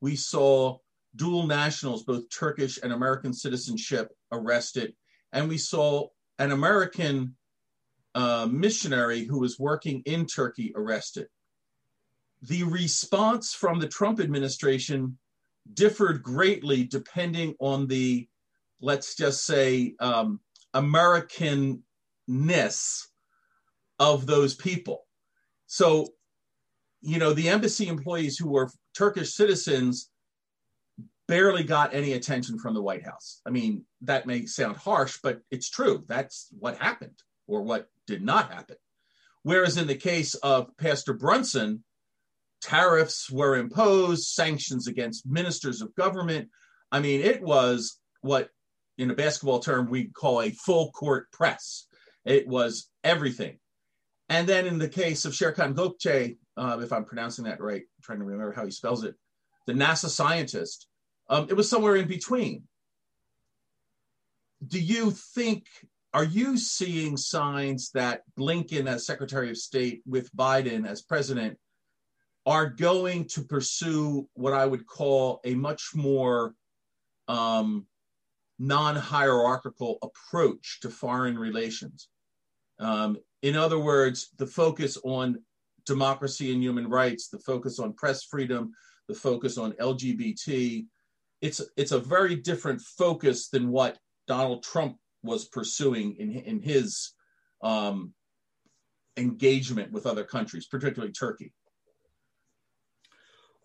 We 0.00 0.16
saw 0.16 0.78
dual 1.16 1.46
nationals, 1.46 2.04
both 2.04 2.24
Turkish 2.30 2.78
and 2.82 2.92
American 2.92 3.32
citizenship, 3.32 4.12
arrested. 4.32 4.94
And 5.32 5.48
we 5.48 5.58
saw 5.58 6.08
an 6.38 6.52
American 6.52 7.36
uh, 8.14 8.46
missionary 8.50 9.24
who 9.24 9.40
was 9.40 9.58
working 9.58 10.02
in 10.06 10.26
Turkey 10.26 10.72
arrested 10.76 11.26
the 12.42 12.64
response 12.64 13.54
from 13.54 13.78
the 13.78 13.88
Trump 13.88 14.20
administration 14.20 15.18
differed 15.74 16.22
greatly 16.22 16.84
depending 16.84 17.54
on 17.58 17.86
the, 17.86 18.28
let's 18.80 19.16
just 19.16 19.44
say, 19.44 19.94
um, 20.00 20.40
Americanness 20.74 21.80
of 23.98 24.26
those 24.26 24.54
people. 24.54 25.06
So, 25.66 26.06
you 27.00 27.18
know, 27.18 27.32
the 27.32 27.48
embassy 27.48 27.88
employees 27.88 28.36
who 28.36 28.50
were 28.50 28.70
Turkish 28.94 29.34
citizens 29.34 30.10
barely 31.28 31.64
got 31.64 31.94
any 31.94 32.12
attention 32.12 32.58
from 32.58 32.74
the 32.74 32.82
White 32.82 33.04
House. 33.04 33.40
I 33.46 33.50
mean, 33.50 33.84
that 34.02 34.26
may 34.26 34.46
sound 34.46 34.76
harsh, 34.76 35.18
but 35.22 35.40
it's 35.50 35.70
true. 35.70 36.04
That's 36.06 36.48
what 36.58 36.78
happened 36.78 37.22
or 37.46 37.62
what 37.62 37.88
did 38.06 38.22
not 38.22 38.52
happen. 38.52 38.76
Whereas 39.42 39.76
in 39.76 39.86
the 39.86 39.96
case 39.96 40.34
of 40.34 40.76
Pastor 40.76 41.12
Brunson, 41.12 41.84
tariffs 42.60 43.30
were 43.30 43.56
imposed, 43.56 44.28
sanctions 44.28 44.88
against 44.88 45.26
ministers 45.26 45.82
of 45.82 45.94
government. 45.94 46.48
I 46.90 47.00
mean, 47.00 47.20
it 47.20 47.42
was 47.42 47.98
what, 48.22 48.50
in 48.98 49.10
a 49.10 49.14
basketball 49.14 49.60
term, 49.60 49.90
we 49.90 50.06
call 50.06 50.42
a 50.42 50.50
full 50.50 50.90
court 50.92 51.30
press. 51.32 51.86
It 52.24 52.48
was 52.48 52.88
everything. 53.04 53.58
And 54.28 54.48
then 54.48 54.66
in 54.66 54.78
the 54.78 54.88
case 54.88 55.24
of 55.24 55.32
Sherkan 55.32 55.74
Gölge, 55.74 56.38
uh, 56.56 56.78
if 56.80 56.92
I'm 56.92 57.04
pronouncing 57.04 57.44
that 57.44 57.60
right, 57.60 57.82
I'm 57.82 58.02
trying 58.02 58.18
to 58.18 58.24
remember 58.24 58.52
how 58.52 58.64
he 58.64 58.72
spells 58.72 59.04
it, 59.04 59.14
the 59.66 59.72
NASA 59.72 60.08
scientist, 60.08 60.88
um, 61.28 61.46
it 61.48 61.56
was 61.56 61.68
somewhere 61.68 61.96
in 61.96 62.08
between. 62.08 62.64
Do 64.66 64.80
you 64.80 65.10
think, 65.10 65.66
are 66.12 66.24
you 66.24 66.56
seeing 66.56 67.16
signs 67.16 67.90
that 67.92 68.22
Blinken 68.38 68.86
as 68.86 69.06
Secretary 69.06 69.50
of 69.50 69.56
State 69.56 70.02
with 70.06 70.34
Biden 70.34 70.86
as 70.86 71.02
president 71.02 71.58
are 72.46 72.68
going 72.68 73.26
to 73.26 73.42
pursue 73.42 74.28
what 74.34 74.52
I 74.52 74.64
would 74.64 74.86
call 74.86 75.40
a 75.44 75.54
much 75.54 75.90
more 75.94 76.54
um, 77.28 77.86
non 78.58 78.96
hierarchical 78.96 79.98
approach 80.02 80.78
to 80.80 80.90
foreign 80.90 81.38
relations. 81.38 82.08
Um, 82.78 83.18
in 83.42 83.56
other 83.56 83.78
words, 83.78 84.30
the 84.38 84.46
focus 84.46 84.96
on 85.04 85.42
democracy 85.86 86.52
and 86.52 86.62
human 86.62 86.88
rights, 86.88 87.28
the 87.28 87.38
focus 87.38 87.78
on 87.78 87.92
press 87.92 88.24
freedom, 88.24 88.72
the 89.08 89.14
focus 89.14 89.58
on 89.58 89.72
LGBT. 89.72 90.86
It's, 91.40 91.60
it's 91.76 91.92
a 91.92 91.98
very 91.98 92.36
different 92.36 92.80
focus 92.80 93.48
than 93.48 93.70
what 93.70 93.98
Donald 94.26 94.62
Trump 94.62 94.96
was 95.22 95.46
pursuing 95.46 96.16
in, 96.16 96.30
in 96.32 96.60
his 96.60 97.12
um, 97.62 98.14
engagement 99.16 99.92
with 99.92 100.06
other 100.06 100.24
countries, 100.24 100.66
particularly 100.66 101.12
Turkey. 101.12 101.52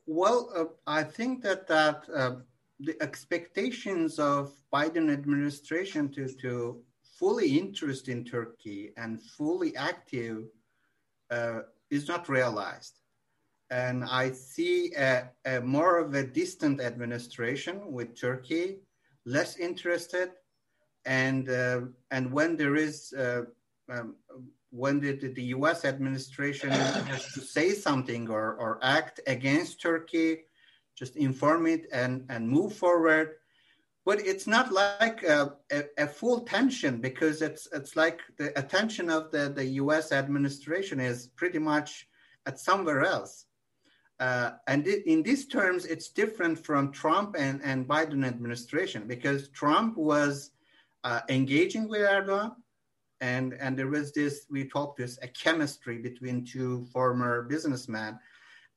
Well, 0.06 0.52
uh, 0.56 0.66
I 0.88 1.04
think 1.04 1.42
that 1.44 1.68
that 1.68 2.04
uh, 2.14 2.36
the 2.80 3.02
expectations 3.02 4.20
of 4.20 4.52
Biden 4.74 5.12
administration 5.12 6.10
to 6.14 6.28
to 6.42 6.82
fully 7.20 7.58
interest 7.58 8.10
in 8.10 8.26
Turkey 8.26 8.94
and 8.98 9.22
fully 9.22 9.76
active 9.78 10.46
uh, 11.30 11.62
is 11.90 12.08
not 12.08 12.30
realized. 12.30 13.01
And 13.72 14.04
I 14.04 14.32
see 14.32 14.94
a, 14.96 15.30
a, 15.46 15.62
more 15.62 15.98
of 15.98 16.14
a 16.14 16.24
distant 16.24 16.82
administration 16.82 17.92
with 17.92 18.20
Turkey, 18.20 18.80
less 19.26 19.58
interested, 19.58 20.32
and 21.06 21.50
uh, 21.50 21.82
and 22.12 22.32
when 22.32 22.58
there 22.58 22.76
is 22.76 23.14
uh, 23.18 23.44
um, 23.90 24.16
when 24.72 25.00
the, 25.00 25.14
the 25.14 25.44
US 25.56 25.86
administration 25.86 26.70
has 26.70 27.34
to 27.34 27.42
say 27.42 27.72
something 27.72 28.30
or, 28.30 28.56
or 28.56 28.80
act 28.82 29.20
against 29.28 29.82
Turkey, 29.82 30.40
just 30.98 31.18
inform 31.18 31.68
it 31.68 31.88
and, 31.92 32.26
and 32.30 32.48
move 32.48 32.74
forward. 32.74 33.32
But 34.06 34.20
it's 34.22 34.48
not 34.48 34.72
like 34.72 35.24
a, 35.24 35.54
a, 35.72 35.84
a, 35.98 36.08
full 36.08 36.40
tension 36.42 37.00
because 37.00 37.44
it's 37.44 37.68
it's 37.72 37.96
like 37.96 38.22
the 38.38 38.58
attention 38.58 39.12
of 39.12 39.30
the, 39.30 39.50
the 39.50 39.66
US 39.82 40.12
administration 40.12 41.00
is 41.00 41.28
pretty 41.36 41.60
much 41.60 42.08
at 42.48 42.60
somewhere 42.60 43.04
else. 43.04 43.46
Uh, 44.22 44.52
and 44.68 44.86
in 44.86 45.24
these 45.24 45.48
terms, 45.48 45.88
it's 45.88 46.10
different 46.10 46.64
from 46.64 46.92
Trump 46.92 47.36
and, 47.40 47.60
and 47.64 47.88
Biden 47.88 48.24
administration 48.24 49.08
because 49.08 49.50
Trump 49.50 49.98
was 49.98 50.52
uh, 51.04 51.22
engaging 51.30 51.90
with 51.90 52.02
Erdogan, 52.02 52.54
and 53.20 53.56
and 53.56 53.76
there 53.76 53.88
was 53.88 54.12
this 54.12 54.46
we 54.52 54.66
talked 54.66 55.00
this 55.00 55.18
a 55.24 55.28
chemistry 55.28 55.98
between 55.98 56.46
two 56.46 56.86
former 56.94 57.42
businessmen, 57.42 58.20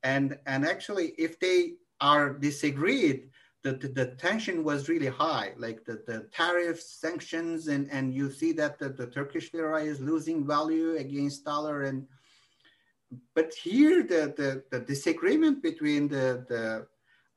and 0.02 0.38
and 0.46 0.64
actually 0.64 1.08
if 1.18 1.38
they 1.38 1.74
are 2.00 2.32
disagreed, 2.32 3.28
the, 3.62 3.74
the, 3.74 3.88
the, 3.88 4.06
tension 4.16 4.64
was 4.64 4.88
really 4.88 5.06
high, 5.06 5.52
like 5.58 5.84
the, 5.84 6.02
the 6.06 6.26
tariff 6.32 6.82
sanctions, 6.82 7.68
and, 7.68 7.88
and 7.90 8.12
you 8.12 8.30
see 8.30 8.52
that 8.52 8.78
the, 8.78 8.88
the 8.88 9.06
Turkish 9.06 9.54
lira 9.54 9.82
is 9.82 10.00
losing 10.00 10.46
value 10.46 10.96
against 10.96 11.44
dollar 11.44 11.84
and 11.84 12.06
but 13.34 13.52
here 13.54 14.02
the, 14.02 14.34
the, 14.36 14.62
the, 14.70 14.80
disagreement 14.84 15.62
between 15.62 16.08
the, 16.08 16.44
the 16.48 16.86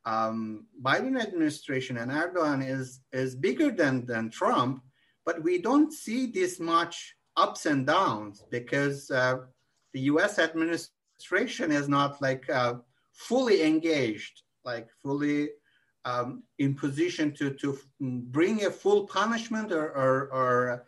um, 0.10 0.66
Biden 0.82 1.20
administration 1.22 1.98
and 1.98 2.12
Erdogan 2.12 2.68
is, 2.68 3.02
is 3.12 3.36
bigger 3.36 3.72
than, 3.72 4.06
than 4.06 4.30
Trump, 4.30 4.82
but 5.26 5.44
we 5.44 5.58
don't 5.60 5.92
see 5.92 6.28
this 6.28 6.60
much 6.60 7.16
ups 7.36 7.66
and 7.66 7.86
downs 7.86 8.44
because 8.50 9.12
uh, 9.12 9.38
the 9.94 10.02
US 10.02 10.40
administration 10.40 11.72
is 11.72 11.88
not 11.90 12.22
like 12.22 12.50
uh, 12.50 12.76
fully 13.14 13.64
engaged, 13.64 14.44
like 14.64 14.88
fully 15.02 15.50
um, 16.06 16.44
in 16.60 16.74
position 16.74 17.34
to, 17.34 17.52
to 17.56 17.78
bring 18.00 18.66
a 18.66 18.72
full 18.72 19.06
punishment 19.08 19.72
or, 19.72 19.90
or, 19.92 20.34
or 20.34 20.86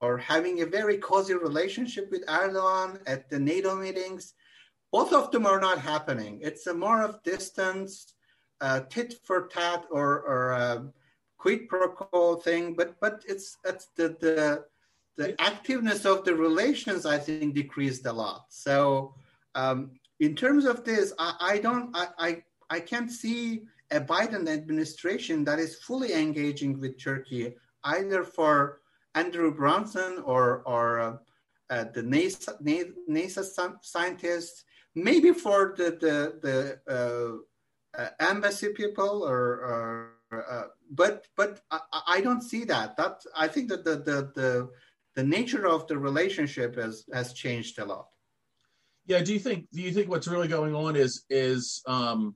or 0.00 0.18
having 0.18 0.62
a 0.62 0.66
very 0.66 0.98
cozy 0.98 1.34
relationship 1.34 2.10
with 2.10 2.26
Erdogan 2.26 3.00
at 3.06 3.28
the 3.28 3.38
NATO 3.38 3.74
meetings. 3.76 4.34
Both 4.92 5.12
of 5.12 5.30
them 5.30 5.46
are 5.46 5.60
not 5.60 5.78
happening. 5.78 6.40
It's 6.42 6.66
a 6.66 6.74
more 6.74 7.02
of 7.02 7.22
distance, 7.22 8.14
uh, 8.60 8.80
tit 8.90 9.14
for 9.24 9.48
tat, 9.48 9.84
or 9.90 10.20
or 10.20 10.50
a 10.52 10.92
quid 11.38 11.68
pro 11.68 11.88
quo 11.88 12.36
thing. 12.36 12.74
But 12.74 13.00
but 13.00 13.24
it's 13.26 13.56
it's 13.64 13.88
the 13.96 14.16
the 14.20 14.64
the 15.16 15.32
activeness 15.34 16.04
of 16.04 16.24
the 16.24 16.34
relations 16.34 17.06
I 17.06 17.18
think 17.18 17.54
decreased 17.54 18.06
a 18.06 18.12
lot. 18.12 18.46
So 18.48 19.14
um, 19.54 19.92
in 20.20 20.34
terms 20.36 20.66
of 20.66 20.84
this, 20.84 21.12
I, 21.18 21.34
I 21.40 21.58
don't 21.58 21.96
I, 21.96 22.08
I 22.18 22.42
I 22.68 22.80
can't 22.80 23.10
see 23.10 23.62
a 23.90 24.00
Biden 24.00 24.48
administration 24.48 25.44
that 25.44 25.58
is 25.58 25.76
fully 25.76 26.12
engaging 26.14 26.78
with 26.80 27.02
Turkey 27.02 27.54
either 27.84 28.24
for 28.24 28.81
Andrew 29.14 29.54
Brunson 29.54 30.22
or, 30.24 30.62
or 30.66 31.00
uh, 31.00 31.16
uh, 31.70 31.84
the 31.92 32.02
NASA, 32.02 32.56
NASA 33.08 33.76
scientists, 33.82 34.64
maybe 34.94 35.32
for 35.32 35.74
the, 35.76 35.90
the, 36.00 36.78
the 36.86 37.42
uh, 37.96 38.00
uh, 38.00 38.08
embassy 38.20 38.68
people 38.72 39.22
or, 39.24 39.36
or 39.38 40.12
uh, 40.32 40.64
but 40.90 41.26
but 41.36 41.60
I, 41.70 41.80
I, 42.06 42.20
don't 42.22 42.40
see 42.42 42.64
that. 42.64 42.96
That 42.96 43.22
I 43.36 43.48
think 43.48 43.68
that 43.68 43.84
the, 43.84 43.96
the 43.96 44.32
the 44.34 44.70
the 45.14 45.22
nature 45.22 45.66
of 45.66 45.86
the 45.88 45.98
relationship 45.98 46.76
has 46.76 47.04
has 47.12 47.34
changed 47.34 47.78
a 47.78 47.84
lot. 47.84 48.06
Yeah. 49.06 49.22
Do 49.22 49.32
you 49.34 49.38
think 49.38 49.66
do 49.72 49.82
you 49.82 49.92
think 49.92 50.08
what's 50.08 50.28
really 50.28 50.48
going 50.48 50.74
on 50.74 50.96
is 50.96 51.24
is 51.28 51.82
um, 51.86 52.34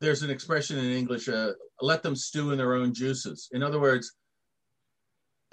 there's 0.00 0.22
an 0.22 0.30
expression 0.30 0.78
in 0.78 0.90
English, 0.92 1.28
uh, 1.28 1.52
let 1.80 2.02
them 2.02 2.16
stew 2.16 2.50
in 2.52 2.58
their 2.58 2.74
own 2.74 2.94
juices. 2.94 3.48
In 3.52 3.62
other 3.62 3.80
words, 3.80 4.12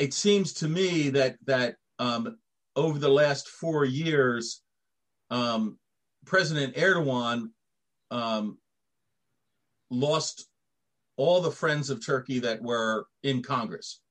it 0.02 0.16
seems 0.16 0.54
to 0.54 0.68
me 0.68 1.10
that 1.10 1.38
that 1.46 1.76
um, 2.00 2.36
over 2.76 2.98
the 2.98 3.08
last 3.08 3.48
four 3.48 3.86
years, 3.86 4.64
um, 5.30 5.78
President 6.26 6.76
Erdogan 6.76 7.50
um, 8.10 8.58
lost 9.92 10.48
all 11.18 11.40
the 11.40 11.52
friends 11.52 11.92
of 11.92 12.04
Turkey 12.04 12.40
that 12.40 12.64
were 12.64 13.06
in 13.22 13.44
Congress. 13.44 14.02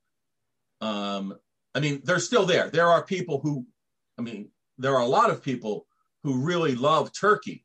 Um, 0.81 1.35
I 1.75 1.81
mean, 1.81 2.03
they're 2.05 2.21
still 2.21 2.47
there. 2.47 2.71
There 2.71 2.87
are 2.87 3.05
people 3.05 3.41
who, 3.41 3.67
I 4.17 4.23
mean, 4.23 4.49
there 4.79 4.95
are 4.95 5.03
a 5.03 5.17
lot 5.19 5.31
of 5.31 5.43
people 5.43 5.87
who 6.23 6.45
really 6.45 6.77
love 6.77 7.11
Turkey 7.13 7.65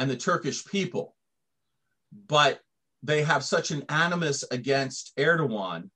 and 0.00 0.10
the 0.10 0.16
Turkish 0.16 0.64
people, 0.64 1.14
but 2.26 2.60
they 3.04 3.22
have 3.22 3.44
such 3.44 3.70
an 3.70 3.84
animus 3.88 4.42
against 4.50 5.12
Erdogan 5.16 5.90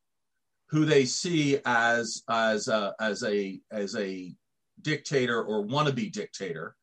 who 0.70 0.85
they 0.85 1.04
see 1.04 1.59
as 1.64 2.22
as 2.30 2.68
a, 2.68 2.94
as 3.00 3.24
a 3.24 3.61
as 3.72 3.96
a 3.96 4.33
dictator 4.83 5.42
or 5.42 5.64
wannabe 5.66 6.12
dictator, 6.12 6.76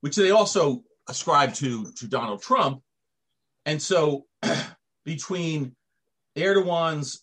which 0.00 0.16
they 0.16 0.30
also 0.30 0.82
ascribe 1.08 1.54
to 1.54 1.92
to 1.92 2.08
Donald 2.08 2.42
Trump. 2.42 2.82
And 3.66 3.80
so 3.80 4.26
between 5.04 5.76
Erdogan's, 6.36 7.22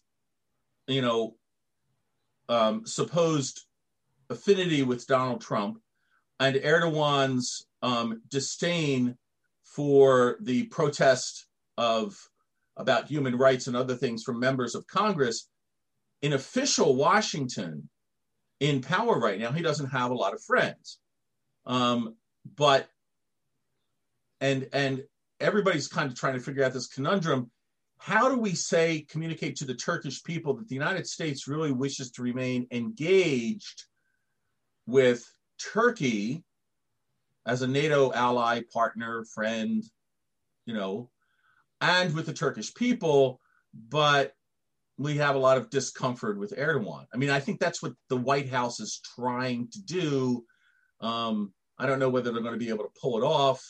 you 0.88 1.02
know, 1.02 1.36
um, 2.50 2.86
supposed 2.86 3.66
affinity 4.30 4.84
with 4.84 5.08
Donald 5.08 5.42
Trump 5.42 5.80
and 6.40 6.56
Erdogan's 6.58 7.66
um, 7.82 8.22
disdain 8.30 9.18
for 9.64 10.38
the 10.42 10.66
protest 10.66 11.48
of 11.78 12.16
about 12.78 13.08
human 13.08 13.36
rights 13.36 13.68
and 13.68 13.76
other 13.76 13.96
things 13.96 14.24
from 14.24 14.40
members 14.40 14.76
of 14.76 14.86
Congress, 14.88 15.50
in 16.24 16.34
official 16.34 16.96
Washington 16.96 17.90
in 18.62 18.82
power 18.82 19.20
right 19.20 19.40
now, 19.40 19.52
he 19.52 19.62
doesn't 19.62 19.90
have 19.90 20.10
a 20.10 20.16
lot 20.16 20.34
of 20.34 20.42
friends. 20.42 21.00
Um, 21.66 22.16
but 22.56 22.88
and 24.42 24.68
and 24.74 25.04
everybody's 25.40 25.88
kind 25.88 26.10
of 26.10 26.18
trying 26.18 26.34
to 26.34 26.40
figure 26.40 26.64
out 26.64 26.74
this 26.74 26.88
conundrum. 26.88 27.52
How 28.00 28.30
do 28.30 28.38
we 28.38 28.56
say 28.56 29.06
communicate 29.10 29.58
to 29.58 29.66
the 29.66 29.76
Turkish 29.76 30.24
people 30.24 30.54
that 30.56 30.68
the 30.68 30.76
United 30.76 31.08
States 31.08 31.48
really 31.48 31.72
wishes 31.72 32.10
to 32.12 32.22
remain 32.22 32.68
engaged 32.72 33.84
with 34.86 35.30
Turkey 35.74 36.44
as 37.46 37.62
a 37.62 37.68
NATO 37.68 38.12
ally, 38.14 38.62
partner, 38.74 39.26
friend, 39.34 39.84
you 40.66 40.74
know, 40.74 41.10
and 41.82 42.14
with 42.14 42.26
the 42.26 42.34
Turkish 42.34 42.74
people, 42.74 43.42
but 43.90 44.34
we 44.98 45.18
have 45.18 45.36
a 45.36 45.40
lot 45.40 45.58
of 45.58 45.70
discomfort 45.70 46.38
with 46.38 46.56
Erdogan. 46.56 47.06
I 47.14 47.18
mean, 47.18 47.30
I 47.30 47.40
think 47.40 47.60
that's 47.60 47.82
what 47.82 47.94
the 48.10 48.18
White 48.18 48.50
House 48.50 48.80
is 48.80 49.02
trying 49.16 49.70
to 49.72 49.82
do. 49.82 50.46
Um, 51.02 51.54
I 51.80 51.88
don't 51.88 52.00
know 52.00 52.10
whether 52.10 52.32
they're 52.32 52.42
going 52.42 52.54
to 52.54 52.66
be 52.66 52.70
able 52.70 52.86
to 52.86 53.00
pull 53.02 53.18
it 53.18 53.26
off. 53.26 53.64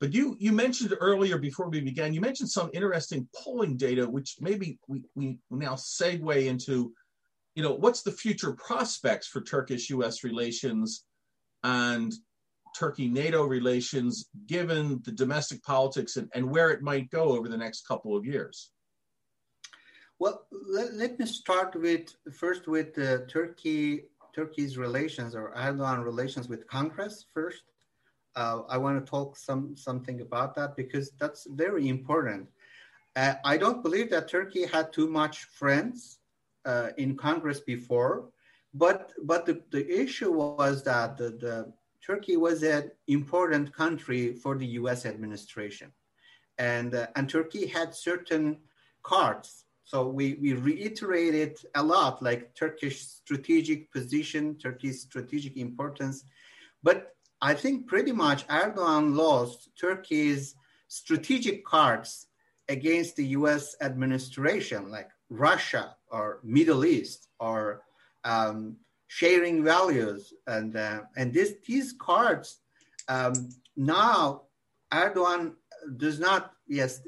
But 0.00 0.14
you 0.14 0.36
you 0.38 0.52
mentioned 0.52 0.94
earlier 1.00 1.38
before 1.38 1.68
we 1.68 1.80
began, 1.80 2.14
you 2.14 2.20
mentioned 2.20 2.50
some 2.50 2.70
interesting 2.72 3.28
polling 3.34 3.76
data, 3.76 4.08
which 4.08 4.36
maybe 4.40 4.78
we, 4.86 5.02
we 5.16 5.38
now 5.50 5.74
segue 5.74 6.46
into, 6.46 6.92
you 7.54 7.62
know, 7.62 7.72
what's 7.72 8.02
the 8.02 8.12
future 8.12 8.52
prospects 8.52 9.26
for 9.26 9.40
Turkish-U.S. 9.40 10.22
relations 10.22 11.04
and 11.64 12.14
Turkey-NATO 12.76 13.44
relations, 13.44 14.28
given 14.46 15.00
the 15.04 15.10
domestic 15.10 15.62
politics 15.64 16.16
and, 16.16 16.30
and 16.32 16.48
where 16.48 16.70
it 16.70 16.80
might 16.80 17.10
go 17.10 17.36
over 17.36 17.48
the 17.48 17.56
next 17.56 17.86
couple 17.86 18.16
of 18.16 18.24
years? 18.24 18.70
Well, 20.20 20.46
let, 20.50 20.94
let 20.94 21.18
me 21.18 21.26
start 21.26 21.76
with 21.76 22.12
first 22.32 22.66
with 22.66 22.98
uh, 22.98 23.18
Turkey 23.28 24.06
Turkey's 24.34 24.76
relations 24.76 25.34
or 25.36 25.54
Erdogan 25.54 26.04
relations 26.04 26.48
with 26.48 26.66
Congress 26.66 27.26
first. 27.32 27.62
Uh, 28.34 28.62
I 28.68 28.78
want 28.78 29.04
to 29.04 29.08
talk 29.08 29.36
some 29.36 29.76
something 29.76 30.20
about 30.20 30.56
that 30.56 30.74
because 30.74 31.12
that's 31.20 31.46
very 31.50 31.88
important. 31.88 32.48
Uh, 33.14 33.34
I 33.44 33.56
don't 33.56 33.82
believe 33.82 34.10
that 34.10 34.28
Turkey 34.28 34.66
had 34.66 34.92
too 34.92 35.08
much 35.08 35.44
friends 35.44 36.18
uh, 36.64 36.88
in 36.96 37.16
Congress 37.16 37.60
before, 37.60 38.28
but 38.74 39.12
but 39.22 39.46
the, 39.46 39.62
the 39.70 39.86
issue 39.88 40.32
was 40.32 40.82
that 40.82 41.16
the, 41.16 41.30
the 41.30 41.72
Turkey 42.04 42.36
was 42.36 42.64
an 42.64 42.90
important 43.06 43.72
country 43.72 44.32
for 44.32 44.56
the 44.56 44.66
U.S. 44.82 45.06
administration, 45.06 45.92
and 46.58 46.92
uh, 46.92 47.06
and 47.14 47.30
Turkey 47.30 47.66
had 47.66 47.94
certain 47.94 48.58
cards 49.04 49.64
so 49.88 50.06
we, 50.06 50.34
we 50.34 50.52
reiterated 50.52 51.56
a 51.74 51.82
lot 51.82 52.22
like 52.22 52.54
Turkish 52.54 53.00
strategic 53.00 53.90
position, 53.90 54.54
Turkey's 54.56 55.00
strategic 55.00 55.56
importance. 55.56 56.24
But 56.82 57.16
I 57.40 57.54
think 57.54 57.86
pretty 57.86 58.12
much 58.12 58.46
Erdogan 58.48 59.16
lost 59.16 59.70
Turkey's 59.80 60.56
strategic 60.88 61.64
cards 61.64 62.26
against 62.68 63.16
the 63.16 63.28
US 63.28 63.76
administration, 63.80 64.90
like 64.90 65.08
Russia 65.30 65.96
or 66.10 66.40
Middle 66.44 66.84
East 66.84 67.28
or 67.40 67.80
um, 68.24 68.76
sharing 69.06 69.64
values. 69.64 70.34
And, 70.46 70.76
uh, 70.76 71.00
and 71.16 71.32
this, 71.32 71.54
these 71.66 71.94
cards 71.98 72.58
um, 73.08 73.48
now 73.74 74.42
Erdogan 74.92 75.54
does 75.96 76.20
not, 76.20 76.52
yes, 76.66 77.00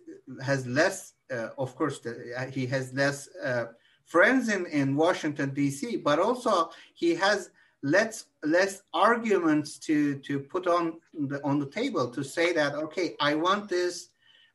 has 0.43 0.66
less 0.66 1.12
of 1.59 1.75
course, 1.77 1.99
the, 2.01 2.33
uh, 2.37 2.47
he 2.47 2.66
has 2.66 2.93
less 2.93 3.29
uh, 3.45 3.66
friends 4.05 4.49
in, 4.49 4.66
in 4.66 4.97
Washington, 4.97 5.55
D.C., 5.55 5.97
but 5.97 6.19
also 6.19 6.71
he 6.95 7.14
has 7.14 7.51
less 7.83 8.27
less 8.43 8.83
arguments 8.93 9.79
to 9.79 10.16
to 10.19 10.38
put 10.38 10.66
on 10.66 11.01
the 11.29 11.43
on 11.45 11.59
the 11.59 11.66
table 11.66 12.11
to 12.11 12.23
say 12.23 12.53
that 12.53 12.75
okay 12.75 13.16
i 13.21 13.35
want 13.35 13.69
this 13.69 14.11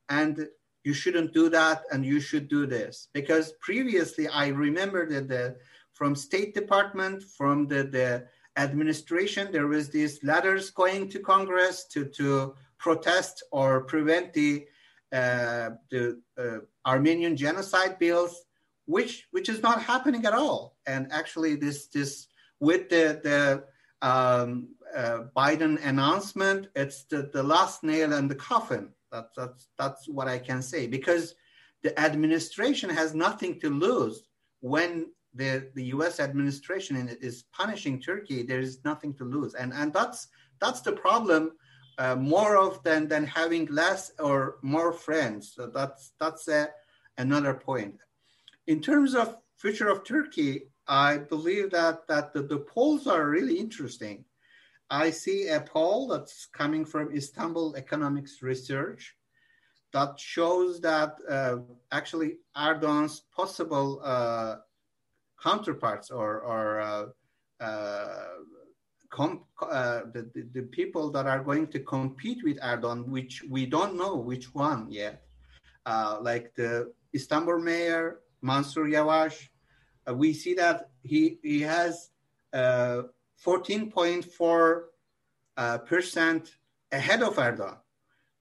and 0.09 0.47
you 0.83 0.93
shouldn't 0.93 1.33
do 1.33 1.49
that 1.49 1.81
and 1.91 2.05
you 2.05 2.19
should 2.19 2.47
do 2.47 2.67
this 2.67 3.07
because 3.13 3.53
previously 3.53 4.27
i 4.27 4.47
remember 4.47 5.09
that 5.09 5.27
the 5.27 5.55
from 5.93 6.13
state 6.13 6.53
department 6.53 7.23
from 7.23 7.67
the, 7.67 7.83
the 7.83 8.27
administration 8.57 9.51
there 9.51 9.67
was 9.67 9.89
these 9.89 10.23
letters 10.23 10.69
going 10.69 11.09
to 11.09 11.19
congress 11.19 11.85
to 11.85 12.05
to 12.05 12.53
protest 12.77 13.41
or 13.51 13.81
prevent 13.81 14.33
the 14.33 14.67
uh, 14.67 14.71
the 15.91 16.21
uh, 16.37 16.59
armenian 16.85 17.35
genocide 17.37 17.97
bills 17.99 18.43
which 18.85 19.27
which 19.31 19.49
is 19.49 19.61
not 19.61 19.81
happening 19.81 20.25
at 20.25 20.33
all 20.33 20.75
and 20.85 21.11
actually 21.11 21.55
this 21.55 21.87
this 21.87 22.27
with 22.59 22.89
the, 22.89 23.19
the 23.23 24.07
um, 24.07 24.69
uh, 24.95 25.23
Biden 25.35 25.83
announcement, 25.85 26.67
it's 26.75 27.03
the, 27.05 27.29
the 27.33 27.43
last 27.43 27.83
nail 27.83 28.13
in 28.13 28.27
the 28.27 28.35
coffin. 28.35 28.89
That, 29.11 29.29
that's, 29.35 29.67
that's 29.77 30.07
what 30.07 30.27
I 30.27 30.39
can 30.39 30.61
say 30.61 30.87
because 30.87 31.35
the 31.83 31.97
administration 31.99 32.89
has 32.89 33.13
nothing 33.13 33.59
to 33.61 33.69
lose 33.69 34.23
when 34.61 35.07
the, 35.33 35.69
the 35.75 35.85
US 35.85 36.19
administration 36.19 37.15
is 37.21 37.43
punishing 37.53 38.01
Turkey, 38.01 38.43
there 38.43 38.59
is 38.59 38.79
nothing 38.83 39.13
to 39.15 39.25
lose. 39.25 39.53
And, 39.53 39.73
and 39.73 39.93
that's, 39.93 40.27
that's 40.59 40.81
the 40.81 40.93
problem 40.93 41.51
uh, 41.97 42.15
more 42.15 42.57
of 42.57 42.83
than, 42.83 43.07
than 43.07 43.25
having 43.25 43.65
less 43.67 44.11
or 44.19 44.57
more 44.61 44.91
friends. 44.91 45.53
So 45.55 45.67
that's, 45.67 46.13
that's 46.19 46.47
a, 46.47 46.69
another 47.17 47.53
point. 47.53 48.01
In 48.67 48.81
terms 48.81 49.15
of 49.15 49.37
future 49.57 49.89
of 49.89 50.03
Turkey, 50.03 50.63
I 50.87 51.17
believe 51.17 51.71
that 51.71 52.07
that 52.07 52.33
the, 52.33 52.43
the 52.43 52.59
polls 52.59 53.07
are 53.07 53.29
really 53.29 53.57
interesting. 53.57 54.25
I 54.89 55.09
see 55.09 55.47
a 55.47 55.61
poll 55.61 56.07
that's 56.07 56.45
coming 56.45 56.85
from 56.85 57.11
Istanbul 57.11 57.75
Economics 57.75 58.43
Research 58.43 59.15
that 59.93 60.19
shows 60.19 60.79
that 60.81 61.15
uh, 61.27 61.57
actually 61.91 62.37
Erdogan's 62.55 63.21
possible 63.35 64.01
uh, 64.03 64.57
counterparts 65.41 66.11
or, 66.11 66.41
or 66.41 66.81
uh, 66.81 67.05
uh 67.63 68.25
uh, 69.17 70.01
the, 70.13 70.29
the, 70.33 70.47
the, 70.53 70.61
people 70.63 71.09
that 71.11 71.25
are 71.25 71.43
going 71.43 71.67
to 71.67 71.79
compete 71.79 72.43
with 72.43 72.59
Erdogan, 72.59 73.07
which 73.07 73.43
we 73.49 73.65
don't 73.65 73.95
know 73.95 74.15
which 74.15 74.53
one 74.53 74.87
yet, 74.89 75.23
uh, 75.85 76.17
like 76.21 76.53
the 76.55 76.91
Istanbul 77.13 77.59
mayor, 77.59 78.19
Mansur 78.41 78.85
Yavaş, 78.85 79.47
uh, 80.07 80.13
we 80.13 80.33
see 80.33 80.53
that 80.53 80.89
he, 81.03 81.39
he 81.41 81.61
has 81.61 82.09
14.4 82.53 84.81
uh, 85.57 85.61
uh, 85.61 86.39
ahead 86.91 87.23
of 87.23 87.35
Erdogan. 87.35 87.77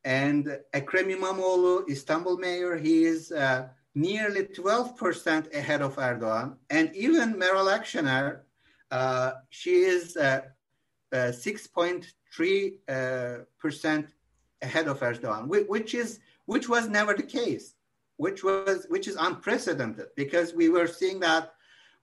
And 0.04 0.60
Ekrem 0.74 1.10
İmamoğlu, 1.10 1.86
Istanbul 1.88 2.38
mayor, 2.38 2.76
he 2.76 3.04
is 3.04 3.32
uh, 3.32 3.68
nearly 3.94 4.44
12% 4.44 5.54
ahead 5.54 5.80
of 5.80 5.96
Erdogan. 5.96 6.56
And 6.68 6.94
even 6.94 7.38
Meral 7.38 7.68
Akşener, 7.68 8.40
uh, 8.90 9.32
she 9.50 9.70
is 9.70 10.16
6.3% 11.14 14.06
ahead 14.62 14.88
of 14.88 15.00
Erdogan, 15.00 15.48
which 15.48 15.94
is 15.94 16.20
which 16.46 16.68
was 16.68 16.88
never 16.88 17.14
the 17.14 17.22
case 17.22 17.74
which 18.16 18.44
was 18.44 18.86
which 18.88 19.08
is 19.08 19.16
unprecedented 19.16 20.06
because 20.16 20.54
we 20.54 20.68
were 20.68 20.86
seeing 20.86 21.20
that 21.20 21.52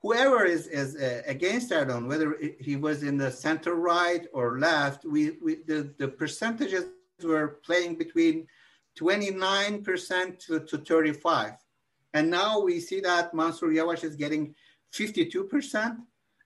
whoever 0.01 0.45
is, 0.45 0.67
is 0.67 0.95
uh, 0.95 1.21
against 1.25 1.71
Erdogan, 1.71 2.07
whether 2.07 2.37
he 2.59 2.75
was 2.75 3.03
in 3.03 3.17
the 3.17 3.31
center 3.31 3.75
right 3.75 4.25
or 4.33 4.59
left, 4.59 5.05
we, 5.05 5.37
we 5.43 5.57
the, 5.67 5.93
the 5.97 6.07
percentages 6.07 6.85
were 7.23 7.59
playing 7.63 7.95
between 7.95 8.47
29% 8.99 10.39
to, 10.39 10.59
to 10.59 10.77
35. 10.79 11.53
And 12.13 12.29
now 12.29 12.59
we 12.59 12.79
see 12.79 12.99
that 13.01 13.33
Mansur 13.33 13.69
Yavaş 13.69 14.03
is 14.03 14.15
getting 14.15 14.53
52% 14.91 15.97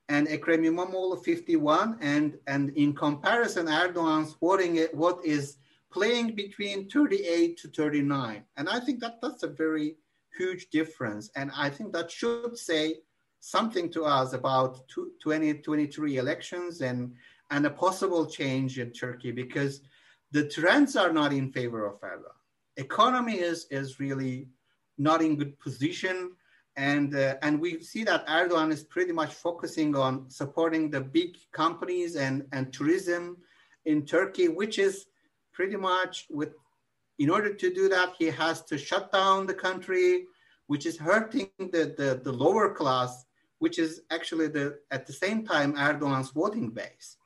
and 0.10 0.28
Ekrem 0.28 0.64
İmamoğlu 0.64 1.24
51 1.24 1.98
and 2.02 2.34
and 2.48 2.70
in 2.76 2.96
comparison 2.96 3.68
Erdogan's 3.68 4.36
voting 4.42 4.78
what 4.92 5.26
is 5.26 5.58
playing 5.90 6.36
between 6.36 6.88
38 6.90 7.58
to 7.58 7.72
39 7.72 8.44
and 8.58 8.70
I 8.70 8.80
think 8.80 9.02
that 9.02 9.22
that's 9.22 9.44
a 9.44 9.48
very 9.48 9.98
huge 10.38 10.70
difference 10.70 11.32
and 11.36 11.52
I 11.58 11.70
think 11.70 11.94
that 11.94 12.12
should 12.12 12.58
say 12.58 13.02
something 13.46 13.92
to 13.92 14.04
us 14.04 14.34
about 14.34 14.88
2023 14.90 16.18
elections 16.18 16.82
and, 16.82 17.14
and 17.52 17.64
a 17.68 17.70
possible 17.70 18.26
change 18.26 18.80
in 18.80 18.92
Turkey 18.92 19.32
because 19.32 19.82
the 20.32 20.50
trends 20.50 20.96
are 20.96 21.14
not 21.14 21.32
in 21.32 21.52
favor 21.52 21.86
of 21.86 22.02
Erdogan. 22.02 22.42
Economy 22.78 23.36
is, 23.36 23.68
is 23.70 24.00
really 24.00 24.48
not 24.98 25.22
in 25.22 25.36
good 25.36 25.60
position. 25.60 26.32
And, 26.78 27.16
uh, 27.16 27.36
and 27.42 27.60
we 27.62 27.82
see 27.82 28.04
that 28.04 28.28
Erdogan 28.28 28.72
is 28.72 28.84
pretty 28.84 29.14
much 29.14 29.34
focusing 29.34 29.96
on 29.96 30.30
supporting 30.30 30.90
the 30.90 31.02
big 31.02 31.38
companies 31.52 32.16
and, 32.16 32.46
and 32.52 32.74
tourism 32.74 33.38
in 33.86 34.06
Turkey, 34.06 34.50
which 34.50 34.78
is 34.78 35.06
pretty 35.54 35.78
much 35.78 36.28
with, 36.30 36.54
in 37.18 37.30
order 37.30 37.54
to 37.54 37.74
do 37.74 37.88
that, 37.90 38.14
he 38.20 38.26
has 38.26 38.62
to 38.64 38.78
shut 38.78 39.12
down 39.12 39.46
the 39.46 39.54
country, 39.54 40.26
which 40.68 40.86
is 40.86 40.98
hurting 40.98 41.50
the, 41.60 41.96
the, 41.98 42.20
the 42.24 42.32
lower 42.32 42.74
class 42.74 43.26
which 43.60 43.80
is 43.80 44.02
actually 44.12 44.48
the 44.48 44.80
at 44.92 45.06
the 45.08 45.14
same 45.14 45.46
time 45.46 45.74
Erdogan's 45.74 46.32
voting 46.32 46.70
base. 46.70 47.18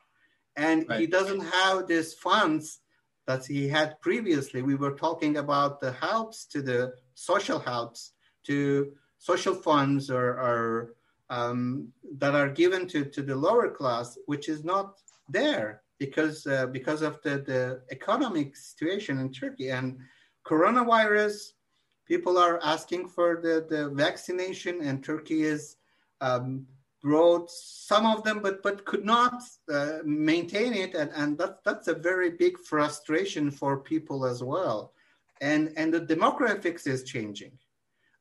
And 0.55 0.87
right. 0.87 0.99
he 0.99 1.07
doesn't 1.07 1.41
have 1.41 1.87
these 1.87 2.13
funds 2.13 2.79
that 3.27 3.45
he 3.45 3.67
had 3.67 3.99
previously. 4.01 4.61
We 4.61 4.75
were 4.75 4.95
talking 4.95 5.37
about 5.37 5.79
the 5.79 5.91
helps 5.91 6.45
to 6.47 6.61
the 6.61 6.93
social 7.13 7.59
helps 7.59 8.13
to 8.45 8.93
social 9.19 9.53
funds 9.53 10.09
or, 10.09 10.29
or 10.47 10.95
um, 11.29 11.89
that 12.17 12.33
are 12.33 12.49
given 12.49 12.87
to, 12.87 13.05
to 13.05 13.21
the 13.21 13.35
lower 13.35 13.69
class, 13.69 14.17
which 14.25 14.49
is 14.49 14.63
not 14.63 14.97
there 15.29 15.81
because 15.99 16.47
uh, 16.47 16.65
because 16.67 17.01
of 17.03 17.21
the, 17.21 17.37
the 17.51 17.81
economic 17.91 18.55
situation 18.55 19.19
in 19.19 19.31
Turkey. 19.31 19.69
And 19.69 19.99
coronavirus. 20.49 21.53
People 22.05 22.39
are 22.39 22.59
asking 22.63 23.07
for 23.07 23.39
the, 23.41 23.65
the 23.69 23.89
vaccination, 23.89 24.81
and 24.81 25.03
Turkey 25.03 25.43
is 25.43 25.75
um, 26.21 26.65
wrote 27.03 27.49
some 27.51 28.05
of 28.05 28.23
them, 28.23 28.39
but 28.41 28.63
but 28.63 28.83
could 28.85 29.05
not 29.05 29.43
uh, 29.71 29.99
maintain 30.03 30.73
it, 30.73 30.95
and 30.95 31.11
and 31.15 31.37
that 31.37 31.63
that's 31.63 31.87
a 31.87 31.93
very 31.93 32.31
big 32.31 32.57
frustration 32.57 33.51
for 33.51 33.77
people 33.77 34.25
as 34.25 34.43
well, 34.43 34.93
and 35.39 35.71
and 35.77 35.93
the 35.93 36.01
demographics 36.01 36.87
is 36.87 37.03
changing, 37.03 37.51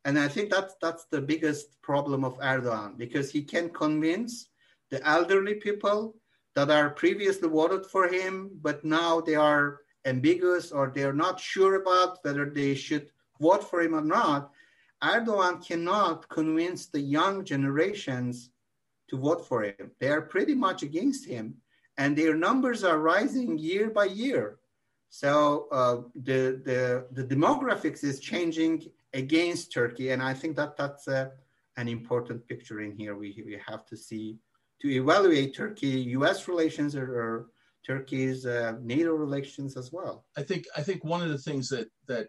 and 0.05 0.19
I 0.19 0.29
think 0.29 0.51
that's 0.51 0.75
that's 0.81 1.07
the 1.11 1.21
biggest 1.21 1.81
problem 1.83 2.25
of 2.25 2.39
Erdogan 2.39 2.97
because 2.97 3.31
he 3.31 3.43
can 3.43 3.71
convince 3.71 4.49
the 4.91 5.07
elderly 5.07 5.55
people 5.55 6.17
that 6.55 6.71
are 6.71 6.91
previously 6.91 7.49
voted 7.49 7.87
for 7.87 8.09
him, 8.09 8.51
but 8.63 8.85
now 8.85 9.21
they 9.21 9.35
are 9.35 9.81
ambiguous 10.05 10.73
or 10.73 10.93
they're 10.95 11.13
not 11.13 11.39
sure 11.39 11.75
about 11.75 12.19
whether 12.23 12.49
they 12.49 12.75
should 12.75 13.11
vote 13.41 13.63
for 13.69 13.83
him 13.83 13.95
or 13.95 14.01
not 14.01 14.51
Erdogan 15.03 15.65
cannot 15.65 16.29
convince 16.29 16.87
the 16.87 17.01
young 17.01 17.45
generations 17.45 18.51
to 19.09 19.17
vote 19.17 19.47
for 19.47 19.63
him. 19.63 19.93
They 20.01 20.09
are 20.09 20.23
pretty 20.23 20.55
much 20.55 20.83
against 20.83 21.27
him, 21.27 21.55
and 21.97 22.17
their 22.17 22.35
numbers 22.35 22.85
are 22.85 22.99
rising 22.99 23.59
year 23.59 23.91
by 23.91 24.07
year. 24.07 24.59
So 25.11 25.69
uh, 25.73 25.97
the, 26.15 26.61
the, 26.65 27.07
the 27.13 27.25
demographics 27.25 28.05
is 28.05 28.21
changing 28.21 28.91
against 29.15 29.73
Turkey, 29.73 30.11
and 30.11 30.23
I 30.23 30.35
think 30.35 30.57
that 30.57 30.77
that's 30.77 31.09
a, 31.09 31.31
an 31.77 31.89
important 31.89 32.47
picture 32.47 32.81
in 32.81 32.97
here. 32.97 33.17
We, 33.17 33.43
we 33.45 33.59
have 33.67 33.87
to 33.87 33.97
see 33.97 34.39
to 34.81 34.89
evaluate 34.89 35.57
Turkey-U.S. 35.57 36.47
relations 36.47 36.95
or, 36.95 37.05
or 37.05 37.47
Turkey's 37.87 38.47
uh, 38.47 38.75
NATO 38.81 39.13
relations 39.13 39.77
as 39.77 39.91
well. 39.93 40.25
I 40.37 40.43
think 40.43 40.67
I 40.77 40.83
think 40.83 41.05
one 41.05 41.23
of 41.23 41.31
the 41.31 41.39
things 41.39 41.69
that 41.71 41.89
that 42.07 42.29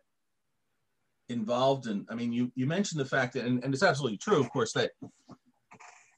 involved 1.30 1.86
in 1.88 2.06
i 2.10 2.16
mean 2.16 2.34
you 2.34 2.52
you 2.56 2.66
mentioned 2.66 3.00
the 3.00 3.06
fact 3.06 3.34
that 3.34 3.46
and, 3.46 3.64
and 3.64 3.74
it's 3.74 3.84
absolutely 3.84 4.18
true 4.18 4.40
of 4.40 4.50
course 4.50 4.74
that 4.74 4.92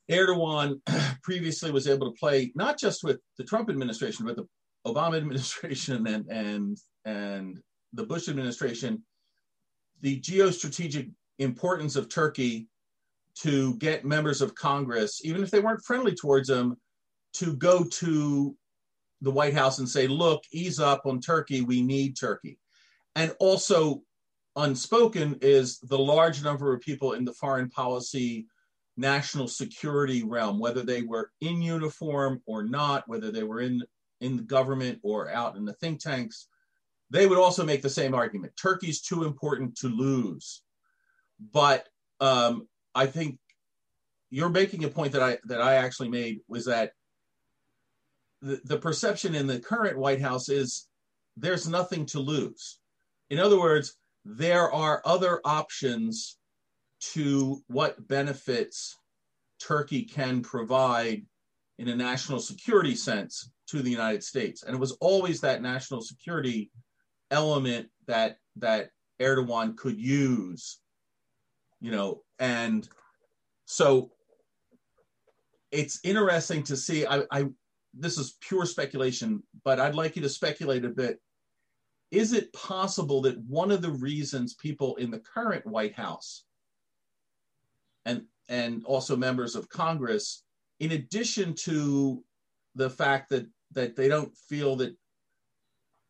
erdogan 0.10 0.80
previously 1.24 1.69
was 1.69 1.88
able 1.88 2.10
to 2.10 2.17
play 2.17 2.52
not 2.56 2.80
just 2.80 3.04
with 3.04 3.19
the 3.38 3.43
trump 3.43 3.69
administration 3.69 4.26
but 4.26 4.38
the 4.38 4.47
obama 4.88 5.17
administration 5.17 6.08
and 6.08 6.26
and 6.30 6.78
and 7.06 7.60
the 7.93 8.06
bush 8.06 8.30
administration 8.30 9.04
the 10.01 10.19
geostrategic 10.19 11.11
importance 11.39 11.95
of 11.95 12.09
turkey 12.09 12.67
to 13.33 13.75
get 13.77 14.05
members 14.05 14.41
of 14.41 14.55
congress 14.55 15.21
even 15.23 15.41
if 15.41 15.49
they 15.49 15.59
weren't 15.59 15.83
friendly 15.83 16.13
towards 16.13 16.47
them 16.47 16.75
to 17.33 17.55
go 17.55 17.83
to 17.85 18.55
the 19.21 19.31
white 19.31 19.53
house 19.53 19.79
and 19.79 19.87
say 19.87 20.07
look 20.07 20.43
ease 20.51 20.79
up 20.79 21.05
on 21.05 21.19
turkey. 21.19 21.61
We 21.61 21.81
need 21.81 22.17
turkey. 22.17 22.57
And 23.15 23.33
also 23.39 24.01
unspoken 24.55 25.37
is 25.41 25.79
the 25.79 25.97
large 25.97 26.43
number 26.43 26.73
of 26.73 26.81
people 26.81 27.13
in 27.13 27.23
the 27.23 27.33
foreign 27.33 27.69
policy 27.69 28.47
national 28.97 29.47
security 29.47 30.23
realm, 30.23 30.59
whether 30.59 30.83
they 30.83 31.01
were 31.01 31.31
in 31.39 31.61
uniform 31.61 32.41
or 32.45 32.63
not, 32.63 33.07
whether 33.07 33.31
they 33.31 33.43
were 33.43 33.61
in 33.61 33.81
in 34.19 34.37
the 34.37 34.43
government 34.43 34.99
or 35.01 35.31
out 35.31 35.55
in 35.55 35.65
the 35.65 35.73
think 35.73 35.99
tanks, 35.99 36.47
they 37.12 37.28
would 37.28 37.38
also 37.38 37.65
make 37.65 37.82
the 37.82 37.89
same 37.89 38.15
argument. 38.15 38.54
Turkey's 38.56 39.02
too 39.02 39.26
important 39.26 39.76
to 39.76 39.88
lose. 39.88 40.63
But 41.52 41.88
um, 42.21 42.67
I 42.95 43.06
think 43.06 43.38
you're 44.30 44.50
making 44.50 44.86
a 44.86 44.88
point 44.88 45.12
that 45.12 45.21
I 45.21 45.38
that 45.45 45.62
I 45.62 45.76
actually 45.76 46.10
made 46.10 46.39
was 46.47 46.65
that 46.65 46.93
the, 48.41 48.62
the 48.63 48.78
perception 48.78 49.36
in 49.36 49.45
the 49.45 49.60
current 49.60 49.97
White 49.97 50.21
House 50.21 50.47
is 50.50 50.88
there's 51.36 51.67
nothing 51.67 52.06
to 52.08 52.19
lose. 52.19 52.80
In 53.30 53.39
other 53.39 53.60
words, 53.60 53.97
there 54.24 54.71
are 54.71 55.02
other 55.06 55.41
options 55.43 56.38
to 57.13 57.62
what 57.67 58.08
benefits 58.08 58.97
Turkey 59.60 60.04
can 60.04 60.41
provide 60.41 61.26
in 61.78 61.89
a 61.89 61.95
national 61.95 62.39
security 62.39 62.95
sense 62.95 63.50
to 63.67 63.82
the 63.82 63.89
United 63.89 64.24
States. 64.24 64.63
And 64.63 64.76
it 64.76 64.80
was 64.80 64.91
always 65.02 65.41
that 65.41 65.62
national 65.62 66.02
security 66.02 66.71
element 67.31 67.87
that 68.07 68.37
that 68.57 68.91
Erdogan 69.19 69.75
could 69.75 69.99
use, 69.99 70.79
you 71.79 71.91
know, 71.91 72.21
and 72.39 72.87
so 73.65 74.11
it's 75.71 75.99
interesting 76.03 76.63
to 76.63 76.75
see. 76.75 77.05
I, 77.05 77.23
I 77.31 77.45
this 77.93 78.17
is 78.17 78.37
pure 78.41 78.65
speculation, 78.65 79.43
but 79.63 79.79
I'd 79.79 79.95
like 79.95 80.15
you 80.15 80.21
to 80.21 80.29
speculate 80.29 80.85
a 80.85 80.89
bit. 80.89 81.19
Is 82.11 82.33
it 82.33 82.51
possible 82.51 83.21
that 83.21 83.39
one 83.45 83.71
of 83.71 83.81
the 83.81 83.91
reasons 83.91 84.53
people 84.55 84.95
in 84.97 85.11
the 85.11 85.19
current 85.19 85.65
White 85.65 85.95
House 85.95 86.43
and 88.05 88.23
and 88.49 88.83
also 88.85 89.15
members 89.15 89.55
of 89.55 89.69
Congress, 89.69 90.43
in 90.79 90.91
addition 90.91 91.53
to 91.53 92.23
the 92.75 92.89
fact 92.89 93.29
that 93.29 93.47
that 93.71 93.95
they 93.95 94.09
don't 94.09 94.35
feel 94.49 94.75
that 94.77 94.95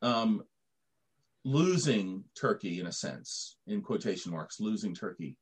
um, 0.02 0.44
losing 1.44 2.24
Turkey, 2.40 2.80
in 2.80 2.88
a 2.88 2.92
sense, 2.92 3.58
in 3.68 3.82
quotation 3.82 4.32
marks, 4.32 4.60
losing 4.60 4.94
Turkey, 4.94 5.36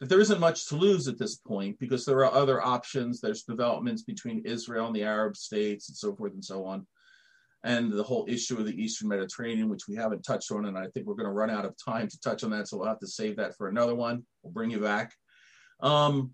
that 0.00 0.08
there 0.08 0.20
isn't 0.20 0.40
much 0.40 0.66
to 0.68 0.76
lose 0.76 1.08
at 1.08 1.18
this 1.18 1.36
point 1.36 1.78
because 1.78 2.04
there 2.04 2.18
are 2.18 2.32
other 2.32 2.62
options. 2.62 3.20
There's 3.20 3.42
developments 3.42 4.02
between 4.02 4.44
Israel 4.44 4.86
and 4.86 4.96
the 4.96 5.04
Arab 5.04 5.36
states 5.36 5.88
and 5.88 5.96
so 5.96 6.14
forth 6.14 6.32
and 6.32 6.44
so 6.44 6.64
on. 6.64 6.86
And 7.62 7.92
the 7.92 8.02
whole 8.02 8.24
issue 8.26 8.58
of 8.58 8.64
the 8.64 8.82
Eastern 8.82 9.08
Mediterranean, 9.08 9.68
which 9.68 9.86
we 9.86 9.94
haven't 9.94 10.22
touched 10.22 10.50
on, 10.50 10.64
and 10.64 10.78
I 10.78 10.86
think 10.88 11.06
we're 11.06 11.14
going 11.14 11.28
to 11.28 11.32
run 11.32 11.50
out 11.50 11.66
of 11.66 11.74
time 11.76 12.08
to 12.08 12.20
touch 12.20 12.42
on 12.42 12.50
that, 12.50 12.68
so 12.68 12.78
we'll 12.78 12.88
have 12.88 13.00
to 13.00 13.06
save 13.06 13.36
that 13.36 13.54
for 13.56 13.68
another 13.68 13.94
one. 13.94 14.24
We'll 14.42 14.54
bring 14.54 14.70
you 14.70 14.80
back. 14.80 15.12
Um, 15.80 16.30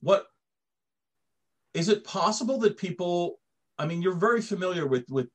what 0.00 0.26
is 1.74 1.90
it 1.90 2.04
possible 2.04 2.58
that 2.60 2.78
people? 2.78 3.38
I 3.78 3.84
mean, 3.84 4.00
you're 4.00 4.14
very 4.14 4.40
familiar 4.40 4.86
with 4.86 5.04
with 5.10 5.28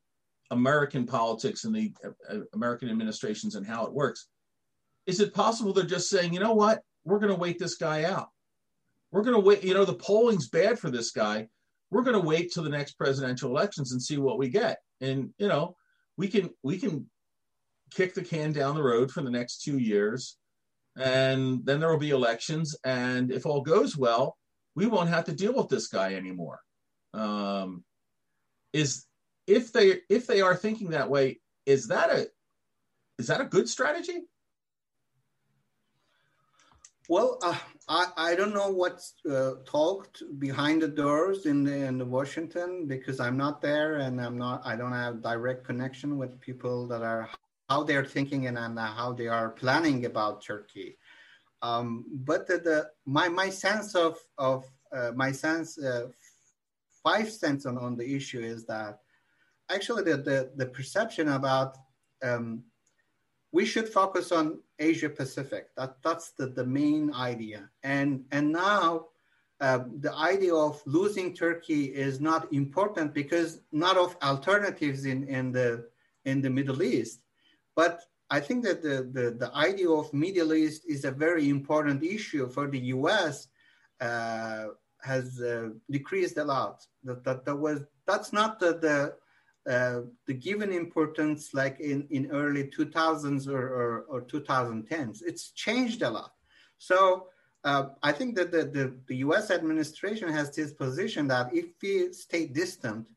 American 0.51 1.05
politics 1.05 1.63
and 1.63 1.75
the 1.75 1.93
uh, 2.29 2.39
American 2.53 2.89
administrations 2.89 3.55
and 3.55 3.65
how 3.65 3.85
it 3.85 3.93
works. 3.93 4.27
Is 5.05 5.19
it 5.19 5.33
possible 5.33 5.73
they're 5.73 5.85
just 5.85 6.09
saying, 6.09 6.33
you 6.33 6.39
know 6.39 6.53
what, 6.53 6.81
we're 7.03 7.19
going 7.19 7.33
to 7.33 7.39
wait 7.39 7.59
this 7.59 7.75
guy 7.75 8.03
out? 8.03 8.29
We're 9.11 9.23
going 9.23 9.35
to 9.35 9.41
wait. 9.41 9.63
You 9.63 9.73
know, 9.73 9.85
the 9.85 9.93
polling's 9.93 10.49
bad 10.49 10.77
for 10.77 10.89
this 10.89 11.11
guy. 11.11 11.47
We're 11.91 12.03
going 12.03 12.19
to 12.19 12.27
wait 12.27 12.51
till 12.51 12.63
the 12.63 12.69
next 12.69 12.93
presidential 12.93 13.49
elections 13.49 13.91
and 13.91 14.01
see 14.01 14.17
what 14.17 14.37
we 14.37 14.49
get. 14.49 14.79
And 15.01 15.31
you 15.37 15.47
know, 15.47 15.75
we 16.17 16.27
can 16.27 16.51
we 16.61 16.77
can 16.77 17.09
kick 17.91 18.13
the 18.13 18.21
can 18.23 18.51
down 18.51 18.75
the 18.75 18.83
road 18.83 19.11
for 19.11 19.21
the 19.21 19.31
next 19.31 19.63
two 19.63 19.79
years, 19.79 20.37
and 20.95 21.65
then 21.65 21.79
there 21.79 21.89
will 21.89 21.97
be 21.97 22.11
elections. 22.11 22.75
And 22.83 23.31
if 23.31 23.45
all 23.45 23.61
goes 23.61 23.97
well, 23.97 24.37
we 24.75 24.85
won't 24.85 25.09
have 25.09 25.25
to 25.25 25.33
deal 25.33 25.53
with 25.53 25.69
this 25.69 25.87
guy 25.87 26.13
anymore. 26.13 26.59
Um, 27.13 27.83
is 28.73 29.05
if 29.49 29.73
they 29.73 30.01
if 30.09 30.27
they 30.27 30.41
are 30.41 30.55
thinking 30.55 30.91
that 30.91 31.09
way, 31.09 31.39
is 31.65 31.87
that 31.87 32.09
a 32.11 32.27
is 33.17 33.27
that 33.27 33.41
a 33.41 33.45
good 33.45 33.67
strategy? 33.67 34.19
Well, 37.09 37.39
uh, 37.41 37.57
I, 37.87 38.05
I 38.17 38.35
don't 38.35 38.53
know 38.53 38.69
what's 38.69 39.15
uh, 39.27 39.53
talked 39.65 40.21
behind 40.37 40.83
the 40.83 40.87
doors 40.87 41.47
in 41.47 41.63
the, 41.63 41.73
in 41.73 41.97
the 41.97 42.05
Washington 42.05 42.85
because 42.85 43.19
I'm 43.19 43.35
not 43.35 43.61
there 43.61 43.95
and 43.95 44.21
I'm 44.21 44.37
not 44.37 44.61
I 44.63 44.75
don't 44.75 44.93
have 44.93 45.23
direct 45.23 45.65
connection 45.65 46.19
with 46.19 46.39
people 46.39 46.87
that 46.89 47.01
are 47.01 47.27
how 47.67 47.83
they're 47.83 48.05
thinking 48.05 48.45
and, 48.45 48.57
and 48.57 48.77
how 48.77 49.13
they 49.13 49.27
are 49.27 49.49
planning 49.49 50.05
about 50.05 50.43
Turkey. 50.43 50.97
Um, 51.63 52.05
but 52.11 52.47
the, 52.47 52.57
the, 52.59 52.89
my 53.05 53.27
my 53.27 53.49
sense 53.49 53.95
of 53.95 54.19
of 54.37 54.63
uh, 54.95 55.11
my 55.15 55.31
sense 55.31 55.79
uh, 55.79 56.07
five 57.03 57.31
cents 57.31 57.65
on, 57.65 57.77
on 57.79 57.97
the 57.97 58.15
issue 58.15 58.39
is 58.39 58.65
that 58.65 58.99
actually 59.69 60.03
the 60.03 60.17
the, 60.17 60.51
the 60.55 60.65
perception 60.65 61.29
about 61.29 61.77
um, 62.23 62.63
we 63.51 63.65
should 63.65 63.89
focus 63.89 64.31
on 64.31 64.59
Asia 64.77 65.09
Pacific. 65.09 65.67
That 65.77 65.97
that's 66.03 66.31
the, 66.31 66.47
the 66.47 66.65
main 66.65 67.13
idea. 67.13 67.69
And 67.83 68.25
and 68.31 68.51
now 68.51 69.07
uh, 69.61 69.79
the 69.99 70.13
idea 70.15 70.55
of 70.55 70.81
losing 70.85 71.35
Turkey 71.35 71.85
is 71.85 72.21
not 72.21 72.51
important 72.53 73.13
because 73.13 73.61
not 73.71 73.97
of 73.97 74.15
alternatives 74.23 75.05
in, 75.05 75.27
in 75.27 75.51
the 75.51 75.89
in 76.25 76.41
the 76.41 76.49
Middle 76.49 76.81
East. 76.83 77.21
But 77.75 78.01
I 78.29 78.39
think 78.39 78.63
that 78.65 78.81
the, 78.83 79.09
the, 79.11 79.31
the 79.31 79.51
idea 79.55 79.89
of 79.89 80.13
Middle 80.13 80.53
East 80.53 80.83
is 80.87 81.03
a 81.03 81.11
very 81.11 81.49
important 81.49 82.03
issue 82.03 82.47
for 82.47 82.67
the 82.67 82.79
U.S. 82.97 83.47
Uh, 83.99 84.67
has 85.01 85.41
uh, 85.41 85.69
decreased 85.89 86.37
a 86.37 86.43
lot. 86.43 86.85
That, 87.03 87.23
that, 87.23 87.45
that 87.45 87.55
was 87.55 87.81
that's 88.05 88.31
not 88.31 88.59
the, 88.59 88.73
the 88.73 89.15
uh, 89.67 90.01
the 90.25 90.33
given 90.33 90.71
importance 90.71 91.53
like 91.53 91.79
in, 91.79 92.07
in 92.11 92.31
early 92.31 92.65
2000s 92.65 93.47
or, 93.47 93.67
or, 93.67 94.05
or 94.09 94.21
2010s. 94.21 95.21
It's 95.25 95.51
changed 95.51 96.01
a 96.01 96.09
lot. 96.09 96.31
So 96.77 97.27
uh, 97.63 97.89
I 98.01 98.11
think 98.11 98.35
that 98.35 98.51
the, 98.51 98.63
the, 98.63 98.95
the, 99.07 99.17
US 99.17 99.51
administration 99.51 100.29
has 100.29 100.55
this 100.55 100.71
position 100.71 101.27
that 101.27 101.53
if 101.53 101.65
we 101.81 102.13
stay 102.13 102.45
distant, 102.45 103.09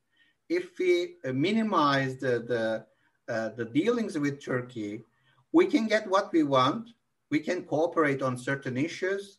if 0.49 0.77
we 0.79 1.15
uh, 1.25 1.33
minimize 1.33 2.19
the, 2.19 2.41
the, 2.41 3.33
uh, 3.33 3.51
the 3.57 3.65
dealings 3.65 4.19
with 4.19 4.45
Turkey, 4.45 5.03
we 5.53 5.67
can 5.67 5.87
get 5.87 6.09
what 6.09 6.33
we 6.33 6.43
want. 6.43 6.91
We 7.31 7.39
can 7.39 7.63
cooperate 7.63 8.21
on 8.21 8.37
certain 8.37 8.77
issues, 8.77 9.39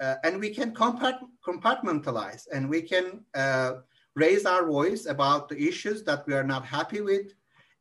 uh, 0.00 0.14
and 0.24 0.40
we 0.40 0.50
can 0.50 0.74
compartmentalize, 0.74 2.46
and 2.52 2.68
we 2.68 2.82
can 2.82 3.24
uh, 3.34 3.72
raise 4.18 4.44
our 4.44 4.64
voice 4.66 5.06
about 5.06 5.48
the 5.48 5.58
issues 5.70 6.02
that 6.08 6.26
we 6.26 6.34
are 6.34 6.48
not 6.54 6.64
happy 6.64 7.00
with. 7.00 7.26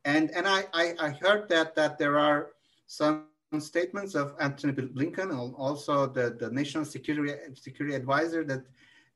And, 0.06 0.30
and 0.32 0.48
I, 0.48 0.60
I, 0.74 0.86
I 1.00 1.10
heard 1.10 1.50
that, 1.50 1.76
that 1.76 1.98
there 1.98 2.18
are 2.20 2.52
some 2.86 3.26
statements 3.60 4.14
of 4.16 4.36
Antony 4.40 4.74
Blinken 4.74 5.30
and 5.32 5.56
also 5.56 6.06
the, 6.06 6.36
the 6.40 6.50
National 6.52 6.86
Security, 6.86 7.34
Security 7.56 7.96
Advisor 7.96 8.44
that 8.46 8.64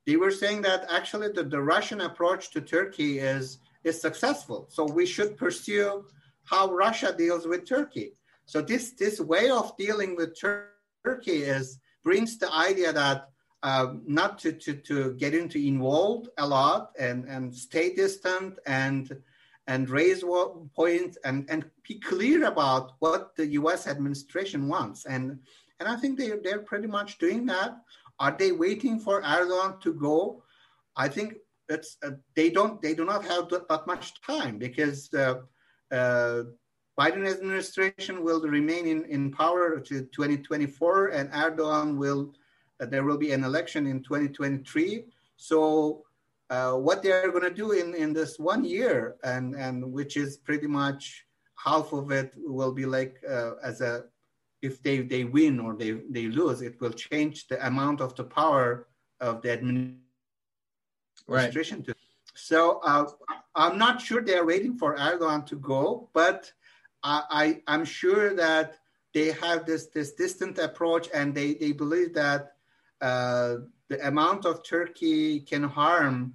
they 0.05 0.15
were 0.15 0.31
saying 0.31 0.63
that 0.63 0.85
actually 0.89 1.29
the, 1.31 1.43
the 1.43 1.61
Russian 1.61 2.01
approach 2.01 2.51
to 2.51 2.61
Turkey 2.61 3.19
is, 3.19 3.59
is 3.83 4.01
successful. 4.01 4.65
So 4.69 4.83
we 4.85 5.05
should 5.05 5.37
pursue 5.37 6.05
how 6.43 6.71
Russia 6.71 7.13
deals 7.15 7.45
with 7.45 7.67
Turkey. 7.67 8.13
So 8.45 8.61
this, 8.61 8.91
this 8.91 9.19
way 9.19 9.49
of 9.49 9.77
dealing 9.77 10.15
with 10.15 10.37
Tur- 10.39 10.69
Turkey 11.05 11.43
is 11.43 11.79
brings 12.03 12.37
the 12.37 12.51
idea 12.51 12.91
that 12.91 13.29
uh, 13.63 13.93
not 14.05 14.39
to, 14.39 14.51
to, 14.51 14.73
to 14.73 15.13
get 15.13 15.33
into 15.33 15.59
involved 15.59 16.29
a 16.37 16.47
lot 16.47 16.91
and, 16.99 17.25
and 17.25 17.53
stay 17.55 17.93
distant 17.93 18.57
and 18.65 19.21
and 19.67 19.89
raise 19.89 20.23
points 20.75 21.17
and, 21.23 21.45
and 21.49 21.63
be 21.87 21.99
clear 21.99 22.45
about 22.45 22.93
what 22.99 23.35
the 23.35 23.45
U.S. 23.61 23.87
administration 23.87 24.67
wants. 24.67 25.05
And 25.05 25.39
and 25.79 25.87
I 25.87 25.95
think 25.95 26.17
they 26.17 26.31
they're 26.43 26.59
pretty 26.59 26.87
much 26.87 27.19
doing 27.19 27.45
that. 27.45 27.77
Are 28.19 28.35
they 28.37 28.51
waiting 28.51 28.99
for 28.99 29.21
Erdogan 29.21 29.79
to 29.81 29.93
go? 29.93 30.43
I 30.95 31.07
think 31.07 31.35
it's 31.69 31.97
uh, 32.03 32.11
they 32.35 32.49
don't 32.49 32.81
they 32.81 32.93
do 32.93 33.05
not 33.05 33.23
have 33.25 33.49
that, 33.49 33.69
that 33.69 33.87
much 33.87 34.21
time 34.21 34.57
because 34.57 35.13
uh, 35.13 35.35
uh, 35.91 36.43
Biden 36.99 37.27
administration 37.27 38.23
will 38.23 38.41
remain 38.41 38.85
in, 38.85 39.05
in 39.05 39.31
power 39.31 39.79
to 39.79 40.01
2024 40.01 41.07
and 41.07 41.31
Erdogan 41.31 41.97
will 41.97 42.33
there 42.89 43.03
will 43.03 43.17
be 43.17 43.31
an 43.31 43.43
election 43.43 43.87
in 43.87 44.01
2023. 44.01 45.05
So 45.37 46.03
uh, 46.49 46.73
what 46.73 47.03
they 47.03 47.11
are 47.11 47.29
going 47.29 47.43
to 47.43 47.53
do 47.53 47.71
in, 47.71 47.95
in 47.95 48.13
this 48.13 48.39
one 48.39 48.63
year, 48.63 49.15
and, 49.23 49.55
and 49.55 49.91
which 49.91 50.17
is 50.17 50.37
pretty 50.37 50.67
much 50.67 51.25
half 51.55 51.93
of 51.93 52.11
it 52.11 52.33
will 52.37 52.71
be 52.71 52.85
like 52.85 53.21
uh, 53.29 53.51
as 53.63 53.81
a 53.81 54.05
if 54.61 54.81
they, 54.83 54.99
they 54.99 55.23
win 55.23 55.59
or 55.59 55.75
they, 55.75 55.91
they 56.09 56.27
lose, 56.27 56.61
it 56.61 56.79
will 56.79 56.91
change 56.91 57.47
the 57.47 57.65
amount 57.65 57.99
of 57.99 58.15
the 58.15 58.23
power 58.23 58.87
of 59.19 59.41
the 59.41 59.51
administration. 59.51 59.97
Right. 61.27 61.53
To, 61.53 61.95
so 62.35 62.79
uh, 62.83 63.05
I'm 63.55 63.77
not 63.77 64.01
sure 64.01 64.21
they're 64.21 64.45
waiting 64.45 64.77
for 64.77 64.95
Erdogan 64.97 65.45
to 65.47 65.55
go, 65.55 66.09
but 66.13 66.51
I, 67.03 67.61
I, 67.67 67.73
am 67.73 67.85
sure 67.85 68.35
that 68.35 68.77
they 69.13 69.31
have 69.31 69.65
this, 69.65 69.87
this 69.87 70.13
distant 70.13 70.59
approach 70.59 71.09
and 71.13 71.33
they, 71.33 71.55
they 71.55 71.71
believe 71.71 72.13
that 72.13 72.53
uh, 73.01 73.55
the 73.89 74.07
amount 74.07 74.45
of 74.45 74.63
Turkey 74.63 75.41
can 75.41 75.63
harm 75.63 76.33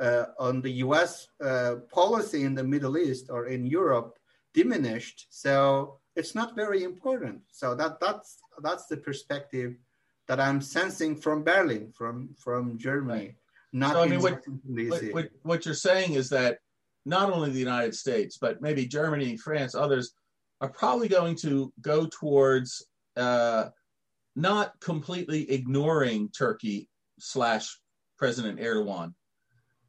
uh, 0.00 0.26
on 0.38 0.60
the 0.60 0.70
US 0.84 1.28
uh, 1.42 1.76
policy 1.92 2.44
in 2.44 2.54
the 2.54 2.64
Middle 2.64 2.98
East 2.98 3.30
or 3.30 3.46
in 3.46 3.66
Europe 3.66 4.18
diminished. 4.54 5.26
So 5.30 5.98
it's 6.16 6.34
not 6.34 6.54
very 6.54 6.82
important. 6.84 7.40
So 7.50 7.74
that, 7.74 8.00
that's, 8.00 8.38
that's 8.62 8.86
the 8.86 8.96
perspective 8.96 9.76
that 10.26 10.40
I'm 10.40 10.60
sensing 10.60 11.16
from 11.16 11.42
Berlin, 11.42 11.92
from, 11.96 12.30
from 12.38 12.78
Germany. 12.78 13.26
Right. 13.26 13.34
Not 13.72 13.94
so, 13.94 14.02
I 14.02 14.08
mean, 14.08 14.20
what, 14.20 14.42
what, 15.12 15.28
what 15.42 15.64
you're 15.64 15.74
saying 15.74 16.14
is 16.14 16.28
that 16.30 16.58
not 17.04 17.32
only 17.32 17.50
the 17.50 17.58
United 17.58 17.94
States, 17.94 18.38
but 18.38 18.60
maybe 18.60 18.86
Germany, 18.86 19.36
France, 19.36 19.74
others 19.74 20.12
are 20.60 20.68
probably 20.68 21.08
going 21.08 21.36
to 21.36 21.72
go 21.80 22.06
towards 22.06 22.84
uh, 23.16 23.68
not 24.38 24.78
completely 24.80 25.50
ignoring 25.50 26.30
Turkey 26.30 26.88
slash 27.18 27.78
President 28.18 28.60
Erdogan, 28.60 29.12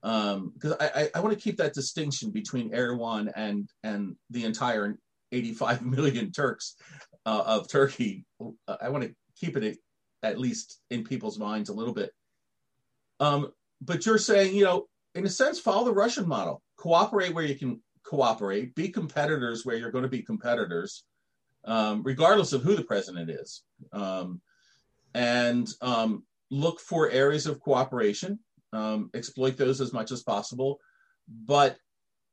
because 0.01 0.71
um, 0.71 0.77
I, 0.79 1.09
I, 1.13 1.19
want 1.19 1.37
to 1.37 1.41
keep 1.41 1.57
that 1.57 1.73
distinction 1.73 2.31
between 2.31 2.71
Erdogan 2.71 3.31
and 3.35 3.69
and 3.83 4.15
the 4.29 4.45
entire 4.45 4.97
85 5.31 5.85
million 5.85 6.31
Turks 6.31 6.75
uh, 7.25 7.43
of 7.45 7.69
Turkey. 7.69 8.25
I 8.81 8.89
want 8.89 9.03
to 9.03 9.13
keep 9.39 9.55
it 9.55 9.77
at 10.23 10.39
least 10.39 10.81
in 10.89 11.03
people's 11.03 11.39
minds 11.39 11.69
a 11.69 11.73
little 11.73 11.93
bit. 11.93 12.11
Um, 13.19 13.51
but 13.81 14.05
you're 14.05 14.17
saying, 14.17 14.55
you 14.55 14.63
know, 14.63 14.87
in 15.15 15.25
a 15.25 15.29
sense, 15.29 15.59
follow 15.59 15.85
the 15.85 15.93
Russian 15.93 16.27
model. 16.27 16.61
Cooperate 16.77 17.33
where 17.33 17.45
you 17.45 17.55
can 17.55 17.81
cooperate. 18.03 18.75
Be 18.75 18.89
competitors 18.89 19.65
where 19.65 19.75
you're 19.75 19.91
going 19.91 20.03
to 20.03 20.09
be 20.09 20.21
competitors, 20.21 21.03
um, 21.65 22.03
regardless 22.03 22.53
of 22.53 22.63
who 22.63 22.75
the 22.75 22.83
president 22.83 23.29
is. 23.29 23.63
Um, 23.91 24.41
and 25.13 25.67
um, 25.81 26.23
look 26.51 26.79
for 26.79 27.09
areas 27.09 27.47
of 27.47 27.59
cooperation, 27.59 28.39
um, 28.73 29.09
exploit 29.13 29.57
those 29.57 29.81
as 29.81 29.93
much 29.93 30.11
as 30.11 30.23
possible. 30.23 30.79
But 31.45 31.77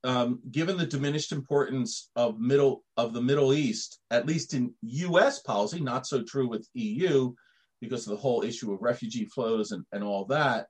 um, 0.05 0.41
given 0.51 0.77
the 0.77 0.87
diminished 0.87 1.33
importance 1.33 2.11
of 2.17 2.39
middle 2.39 2.85
of 2.97 3.13
the 3.13 3.23
Middle 3.23 3.53
East, 3.53 3.99
at 4.11 4.27
least 4.27 4.55
in 4.55 4.73
U.S. 4.83 5.41
policy, 5.41 5.81
not 5.81 6.07
so 6.07 6.23
true 6.23 6.49
with 6.49 6.69
EU, 6.75 7.33
because 7.81 8.07
of 8.07 8.11
the 8.11 8.17
whole 8.17 8.43
issue 8.43 8.73
of 8.73 8.81
refugee 8.81 9.27
flows 9.27 9.73
and, 9.73 9.85
and 9.93 10.03
all 10.03 10.25
that. 10.27 10.69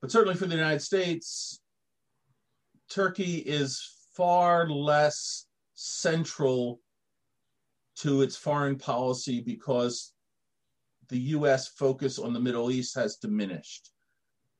But 0.00 0.12
certainly 0.12 0.36
for 0.36 0.46
the 0.46 0.54
United 0.54 0.82
States, 0.82 1.60
Turkey 2.90 3.38
is 3.38 3.82
far 4.14 4.68
less 4.68 5.46
central 5.80 6.80
to 7.94 8.22
its 8.22 8.36
foreign 8.36 8.76
policy 8.76 9.40
because 9.40 10.12
the 11.08 11.18
U.S. 11.38 11.68
focus 11.68 12.18
on 12.18 12.32
the 12.32 12.40
Middle 12.40 12.72
East 12.72 12.96
has 12.96 13.16
diminished, 13.16 13.90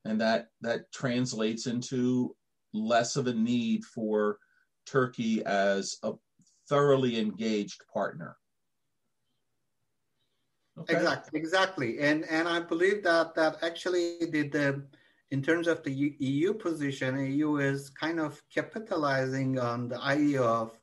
and 0.05 0.21
that 0.21 0.47
that 0.61 0.93
translates 0.93 1.67
into 1.67 2.37
less 2.73 3.17
of 3.17 3.27
a 3.27 3.35
need 3.35 3.85
for 3.85 4.39
Turkey 4.87 5.45
as 5.45 5.97
a 6.05 6.13
thoroughly 6.69 7.19
engaged 7.19 7.83
partner. 7.93 8.37
Okay. 10.79 10.95
Exactly, 10.95 11.41
exactly, 11.41 11.99
and 11.99 12.25
and 12.27 12.47
I 12.47 12.61
believe 12.61 13.03
that 13.03 13.35
that 13.35 13.57
actually 13.63 14.19
the, 14.21 14.49
the 14.49 14.87
in 15.33 15.43
terms 15.43 15.67
of 15.67 15.83
the 15.83 16.15
EU 16.21 16.55
position, 16.55 17.19
EU 17.19 17.57
is 17.57 17.91
kind 17.91 18.21
of 18.21 18.41
capitalizing 18.55 19.59
on 19.59 19.89
the 19.89 20.01
idea 20.01 20.43
of 20.43 20.79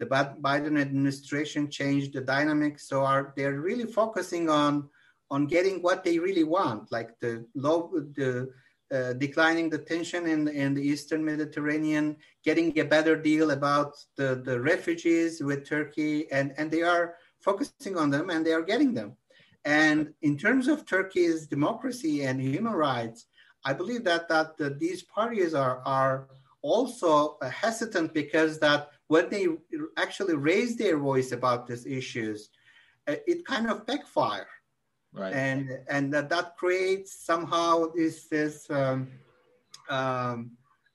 the 0.00 0.06
Biden 0.06 0.80
administration 0.80 1.70
changed 1.70 2.14
the 2.14 2.22
dynamics, 2.22 2.88
so 2.88 3.04
are 3.04 3.32
they're 3.36 3.60
really 3.60 3.86
focusing 3.86 4.48
on 4.48 4.88
on 5.30 5.46
getting 5.46 5.80
what 5.80 6.02
they 6.02 6.18
really 6.18 6.42
want, 6.42 6.90
like 6.90 7.10
the 7.20 7.46
low, 7.54 7.88
the 8.16 8.50
uh, 8.92 9.12
declining 9.12 9.70
the 9.70 9.78
tension 9.78 10.26
in, 10.26 10.48
in 10.48 10.74
the 10.74 10.82
Eastern 10.82 11.24
Mediterranean, 11.24 12.16
getting 12.44 12.76
a 12.76 12.84
better 12.84 13.14
deal 13.14 13.52
about 13.52 13.92
the, 14.16 14.42
the 14.44 14.60
refugees 14.60 15.40
with 15.40 15.68
Turkey, 15.68 16.30
and, 16.32 16.52
and 16.58 16.68
they 16.68 16.82
are 16.82 17.14
focusing 17.40 17.96
on 17.96 18.10
them 18.10 18.30
and 18.30 18.44
they 18.44 18.52
are 18.52 18.62
getting 18.62 18.92
them. 18.92 19.16
And 19.64 20.12
in 20.22 20.36
terms 20.36 20.66
of 20.66 20.86
Turkey's 20.86 21.46
democracy 21.46 22.24
and 22.24 22.40
human 22.40 22.72
rights, 22.72 23.26
I 23.64 23.74
believe 23.74 24.02
that, 24.04 24.28
that, 24.28 24.56
that 24.58 24.80
these 24.80 25.04
parties 25.04 25.54
are, 25.54 25.82
are 25.84 26.28
also 26.62 27.38
hesitant 27.42 28.12
because 28.12 28.58
that 28.58 28.90
when 29.10 29.28
they 29.28 29.48
actually 29.96 30.36
raise 30.36 30.76
their 30.76 30.96
voice 30.96 31.32
about 31.32 31.66
these 31.66 31.84
issues, 31.84 32.50
uh, 33.08 33.16
it 33.26 33.44
kind 33.44 33.68
of 33.68 33.84
backfire. 33.84 34.46
Right. 35.12 35.32
And 35.34 35.62
and 35.88 36.14
that, 36.14 36.28
that 36.28 36.56
creates 36.56 37.10
somehow 37.30 37.86
this 37.96 38.28
this 38.28 38.70
um, 38.70 39.08
um, 39.88 40.52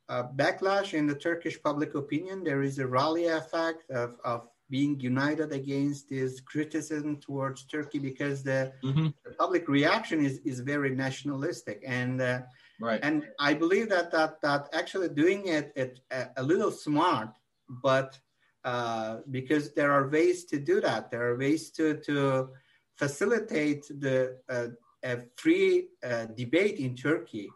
uh, 0.08 0.24
backlash 0.42 0.94
in 0.94 1.06
the 1.08 1.20
turkish 1.28 1.62
public 1.62 1.96
opinion. 1.96 2.46
There 2.46 2.64
is 2.64 2.80
a 2.80 2.88
rally 2.88 3.26
effect 3.26 3.92
of, 3.92 4.16
of 4.24 4.48
being 4.70 4.98
united 5.00 5.52
against 5.52 6.10
this 6.10 6.40
criticism 6.40 7.18
towards 7.18 7.66
turkey 7.66 8.00
because 8.00 8.42
the, 8.44 8.72
mm-hmm. 8.84 9.08
the 9.26 9.32
public 9.38 9.68
reaction 9.68 10.26
is, 10.26 10.40
is 10.46 10.60
very 10.62 10.92
nationalistic. 10.96 11.84
And 11.86 12.22
uh, 12.22 12.40
right. 12.80 13.00
and 13.04 13.24
i 13.40 13.54
believe 13.54 13.90
that 13.90 14.12
that 14.12 14.42
that 14.42 14.62
actually 14.74 15.10
doing 15.10 15.48
it, 15.48 15.74
it 15.76 16.00
a, 16.12 16.28
a 16.38 16.44
little 16.44 16.72
smart 16.72 17.30
but 17.70 18.18
uh, 18.64 19.18
because 19.30 19.74
there 19.74 19.92
are 19.92 20.10
ways 20.10 20.46
to 20.46 20.60
do 20.60 20.82
that. 20.82 21.12
There 21.12 21.28
are 21.28 21.38
ways 21.38 21.70
to 21.72 21.98
to 22.02 22.50
facilitate 22.98 23.86
the 23.88 24.38
uh, 24.50 24.68
a 25.04 25.20
free 25.36 25.90
uh, 26.04 26.26
debate 26.36 26.80
in 26.80 26.96
Turkey, 26.96 27.48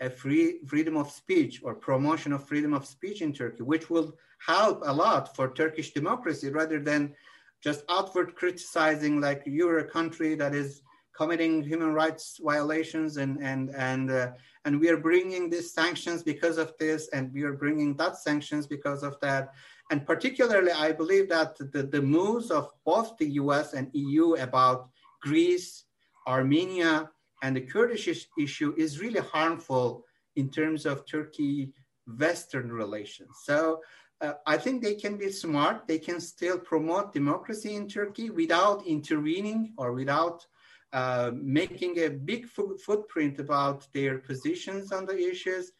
a 0.00 0.10
free 0.10 0.58
freedom 0.66 0.96
of 0.96 1.10
speech 1.10 1.60
or 1.62 1.74
promotion 1.74 2.32
of 2.32 2.44
freedom 2.44 2.74
of 2.74 2.84
speech 2.84 3.22
in 3.22 3.32
Turkey, 3.32 3.62
which 3.62 3.88
will 3.88 4.16
help 4.44 4.82
a 4.84 4.92
lot 4.92 5.34
for 5.36 5.54
Turkish 5.54 5.92
democracy 5.92 6.50
rather 6.50 6.80
than 6.80 7.14
just 7.62 7.84
outward 7.88 8.34
criticizing 8.34 9.20
like 9.20 9.42
you're 9.46 9.78
a 9.78 9.88
country 9.88 10.34
that 10.34 10.54
is 10.54 10.82
committing 11.16 11.62
human 11.62 11.92
rights 11.92 12.38
violations 12.42 13.16
and 13.16 13.38
and 13.42 13.70
and 13.70 14.10
uh, 14.10 14.30
and 14.64 14.78
we 14.80 14.88
are 14.88 14.96
bringing 14.96 15.48
these 15.48 15.72
sanctions 15.72 16.22
because 16.22 16.58
of 16.58 16.72
this 16.78 17.08
and 17.12 17.32
we 17.32 17.42
are 17.42 17.54
bringing 17.54 17.96
that 17.96 18.16
sanctions 18.18 18.66
because 18.66 19.02
of 19.02 19.18
that 19.20 19.54
and 19.90 20.04
particularly, 20.04 20.72
I 20.72 20.92
believe 20.92 21.28
that 21.28 21.56
the, 21.58 21.84
the 21.84 22.02
moves 22.02 22.50
of 22.50 22.70
both 22.84 23.16
the 23.18 23.30
US 23.42 23.72
and 23.72 23.88
EU 23.92 24.34
about 24.34 24.88
Greece, 25.22 25.84
Armenia, 26.26 27.10
and 27.42 27.54
the 27.54 27.60
Kurdish 27.60 28.08
issue 28.38 28.74
is 28.76 29.00
really 29.00 29.20
harmful 29.20 30.04
in 30.34 30.50
terms 30.50 30.86
of 30.86 31.06
Turkey 31.06 31.72
Western 32.18 32.72
relations. 32.72 33.30
So 33.44 33.80
uh, 34.20 34.34
I 34.46 34.56
think 34.56 34.82
they 34.82 34.94
can 34.94 35.16
be 35.16 35.30
smart. 35.30 35.86
They 35.86 35.98
can 35.98 36.20
still 36.20 36.58
promote 36.58 37.12
democracy 37.12 37.76
in 37.76 37.88
Turkey 37.88 38.30
without 38.30 38.86
intervening 38.86 39.72
or 39.76 39.92
without 39.92 40.44
uh, 40.92 41.30
making 41.34 41.98
a 41.98 42.08
big 42.08 42.46
fo- 42.46 42.76
footprint 42.76 43.38
about 43.38 43.86
their 43.92 44.18
positions 44.18 44.92
on 44.92 45.04
the 45.06 45.18
issues. 45.18 45.72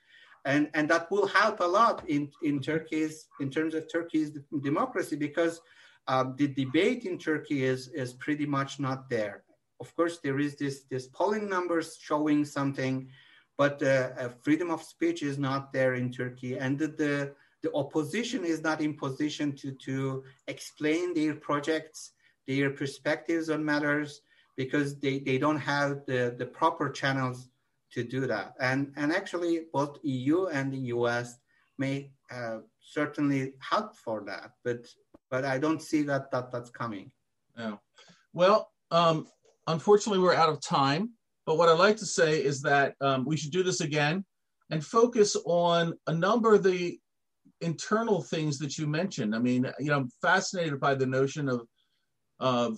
And 0.45 0.71
and 0.75 0.89
that 0.91 1.11
will 1.11 1.27
help 1.27 1.61
a 1.61 1.65
lot 1.65 2.09
in 2.09 2.31
in 2.43 2.61
Turkey's 2.61 3.29
in 3.41 3.51
terms 3.51 3.75
of 3.75 3.91
Turkey's 3.91 4.39
democracy 4.63 5.17
because 5.17 5.61
uh, 6.09 6.25
the 6.37 6.49
debate 6.49 7.05
in 7.05 7.19
Turkey 7.19 7.65
is 7.65 7.89
is 7.89 8.13
pretty 8.13 8.47
much 8.47 8.79
not 8.79 9.11
there. 9.11 9.43
Of 9.81 9.95
course, 9.97 10.19
there 10.23 10.39
is 10.39 10.57
this 10.57 10.85
this 10.91 11.09
polling 11.09 11.49
numbers 11.49 11.99
showing 12.01 12.45
something, 12.45 13.09
but 13.59 13.83
uh, 13.83 14.29
freedom 14.43 14.71
of 14.71 14.83
speech 14.83 15.23
is 15.23 15.37
not 15.37 15.73
there 15.73 15.95
in 15.95 16.13
Turkey, 16.13 16.59
and 16.59 16.79
the, 16.79 16.89
the 16.89 17.35
the 17.63 17.73
opposition 17.75 18.45
is 18.45 18.63
not 18.63 18.81
in 18.81 18.95
position 18.95 19.53
to 19.57 19.73
to 19.73 20.23
explain 20.47 21.13
their 21.13 21.35
projects, 21.35 22.13
their 22.47 22.71
perspectives 22.71 23.51
on 23.51 23.65
matters 23.65 24.23
because 24.57 24.99
they, 24.99 25.19
they 25.19 25.39
don't 25.39 25.59
have 25.59 26.05
the, 26.07 26.35
the 26.39 26.47
proper 26.47 26.89
channels 26.91 27.49
to 27.93 28.03
do 28.03 28.27
that. 28.27 28.55
And, 28.61 28.93
and 28.97 29.13
actually, 29.13 29.63
both 29.73 29.99
EU 30.03 30.47
and 30.47 30.73
the 30.73 30.79
US 30.95 31.39
may 31.79 32.11
uh, 32.31 32.59
certainly 32.81 33.53
help 33.61 33.97
for 33.97 34.25
that, 34.27 34.53
but, 34.65 34.87
but 35.31 35.45
I 35.45 35.59
don't 35.59 35.83
see 35.83 36.03
that, 36.03 36.31
that 36.31 36.51
that's 36.51 36.71
coming. 36.71 37.11
Yeah. 37.57 37.77
Well, 38.33 38.71
um, 38.91 39.27
unfortunately, 39.67 40.23
we're 40.23 40.35
out 40.35 40.49
of 40.49 40.61
time. 40.61 41.11
But 41.47 41.59
what 41.59 41.69
I'd 41.69 41.79
like 41.79 41.97
to 41.99 42.07
say 42.07 42.43
is 42.43 42.61
that 42.63 42.95
um, 43.01 43.25
we 43.25 43.37
should 43.37 43.53
do 43.53 43.63
this 43.63 43.81
again 43.81 44.25
and 44.71 44.85
focus 44.85 45.37
on 45.47 45.95
a 46.09 46.13
number 46.13 46.55
of 46.55 46.65
the 46.65 46.99
internal 47.61 48.21
things 48.21 48.59
that 48.59 48.77
you 48.77 48.87
mentioned. 48.87 49.35
I 49.35 49.39
mean, 49.39 49.71
you 49.79 49.87
know, 49.87 49.99
I'm 49.99 50.11
fascinated 50.21 50.81
by 50.81 50.95
the 50.95 51.07
notion 51.07 51.49
of 51.49 51.67
of 52.39 52.77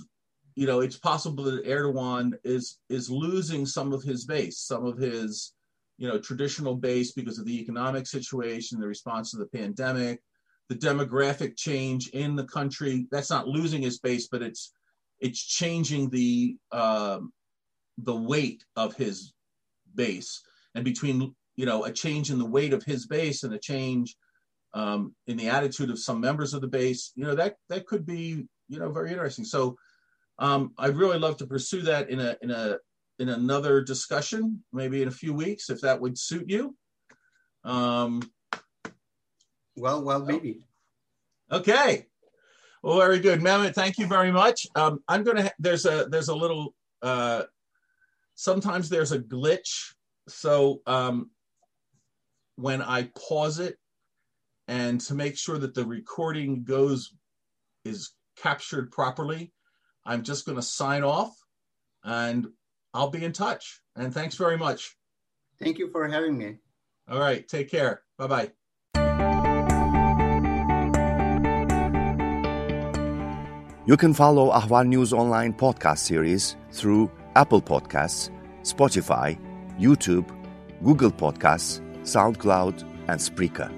you 0.59 0.66
know, 0.66 0.80
it's 0.80 0.98
possible 0.98 1.44
that 1.44 1.64
Erdogan 1.64 2.32
is 2.42 2.78
is 2.88 3.09
losing 3.09 3.64
some 3.64 3.92
of 3.92 4.02
his 4.02 4.24
base, 4.24 4.59
some 4.59 4.84
of 4.84 4.98
his, 4.98 5.52
you 5.98 6.09
know, 6.09 6.18
traditional 6.18 6.74
base 6.74 7.12
because 7.12 7.38
of 7.38 7.44
the 7.44 7.61
economic 7.61 8.09
situation, 8.09 8.80
the 8.80 8.88
response 8.88 9.30
to 9.30 9.36
the 9.36 9.46
pandemic, 9.46 10.20
the 10.68 10.74
demographic 10.74 11.56
change 11.56 12.09
in 12.09 12.34
the 12.34 12.42
country. 12.42 13.06
That's 13.12 13.30
not 13.30 13.46
losing 13.46 13.82
his 13.82 14.00
base, 14.00 14.26
but 14.26 14.42
it's 14.42 14.72
it's 15.20 15.40
changing 15.40 16.11
the 16.11 16.56
um, 16.72 17.32
the 17.98 18.16
weight 18.16 18.64
of 18.74 18.96
his 18.96 19.34
base 19.94 20.42
and 20.74 20.84
between 20.84 21.36
you 21.54 21.66
know 21.66 21.84
a 21.84 21.92
change 21.92 22.32
in 22.32 22.38
the 22.40 22.52
weight 22.56 22.72
of 22.72 22.82
his 22.82 23.06
base 23.06 23.44
and 23.44 23.54
a 23.54 23.61
change 23.61 24.16
um, 24.74 25.14
in 25.28 25.36
the 25.36 25.50
attitude 25.50 25.90
of 25.90 26.00
some 26.00 26.20
members 26.20 26.52
of 26.52 26.62
the 26.62 26.74
base 26.80 27.12
you 27.14 27.22
know 27.22 27.36
that 27.36 27.54
that 27.68 27.86
could 27.86 28.04
be 28.04 28.44
you 28.68 28.78
know 28.80 28.90
very 28.90 29.11
interesting 29.11 29.44
so 29.44 29.76
um, 30.39 30.72
i'd 30.78 30.97
really 30.97 31.18
love 31.18 31.36
to 31.36 31.47
pursue 31.47 31.82
that 31.82 32.11
in 32.11 32.20
a 32.20 32.36
in 32.43 32.51
a 32.51 32.78
in 33.18 33.28
another 33.30 33.80
discussion 33.80 34.62
maybe 34.72 35.03
in 35.03 35.09
a 35.09 35.12
few 35.12 35.34
weeks 35.34 35.70
if 35.70 35.80
that 35.80 36.01
would 36.01 36.18
suit 36.18 36.49
you. 36.49 36.76
Um, 37.64 38.22
well 39.76 40.03
well 40.03 40.24
maybe. 40.24 40.64
Okay. 41.51 42.07
Well 42.82 42.99
very 42.99 43.18
good. 43.18 43.41
Mehmet, 43.41 43.74
thank 43.74 43.99
you 43.99 44.07
very 44.07 44.30
much. 44.30 44.66
Um, 44.74 45.01
i'm 45.09 45.24
gonna 45.24 45.45
ha- 45.45 45.55
there's 45.59 45.84
a 45.84 46.07
there's 46.11 46.28
a 46.28 46.34
little 46.34 46.74
uh, 47.03 47.45
sometimes 48.34 48.89
there's 48.89 49.12
a 49.12 49.18
glitch. 49.18 49.95
So 50.28 50.82
um, 50.86 51.30
when 52.57 52.82
I 52.82 53.11
pause 53.28 53.59
it 53.59 53.76
and 54.68 55.01
to 55.03 55.14
make 55.14 55.36
sure 55.36 55.59
that 55.59 55.74
the 55.74 55.84
recording 55.84 56.62
goes 56.64 57.14
is 57.84 58.12
captured 58.36 58.91
properly, 58.93 59.53
I'm 60.09 60.22
just 60.22 60.46
going 60.46 60.56
to 60.56 60.62
sign 60.62 61.04
off 61.04 61.36
and 62.02 62.48
I'll 62.94 63.11
be 63.11 63.22
in 63.22 63.32
touch. 63.32 63.82
And 63.94 64.12
thanks 64.12 64.36
very 64.36 64.56
much. 64.56 64.96
Thank 65.61 65.78
you 65.78 65.90
for 65.90 66.09
having 66.09 66.38
me. 66.38 66.56
All 67.11 67.20
right. 67.20 67.46
Take 67.46 67.70
care. 67.70 68.02
Bye 68.16 68.26
bye. 68.26 68.50
You 73.84 73.96
can 73.96 74.14
follow 74.14 74.50
Ahval 74.50 74.86
News 74.86 75.12
Online 75.12 75.52
podcast 75.52 75.98
series 75.98 76.56
through 76.72 77.11
Apple 77.36 77.61
Podcasts, 77.61 78.30
Spotify, 78.62 79.38
YouTube, 79.78 80.26
Google 80.82 81.11
Podcasts, 81.11 81.80
SoundCloud, 82.02 82.82
and 83.09 83.20
Spreaker. 83.20 83.70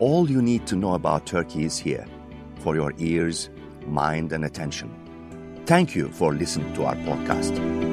All 0.00 0.28
you 0.28 0.42
need 0.42 0.66
to 0.66 0.76
know 0.76 0.94
about 0.94 1.26
Turkey 1.26 1.64
is 1.64 1.78
here 1.78 2.06
for 2.60 2.74
your 2.74 2.92
ears, 2.98 3.50
mind, 3.86 4.32
and 4.32 4.44
attention. 4.44 4.99
Thank 5.66 5.94
you 5.94 6.08
for 6.08 6.34
listening 6.34 6.72
to 6.74 6.84
our 6.84 6.96
podcast. 6.96 7.89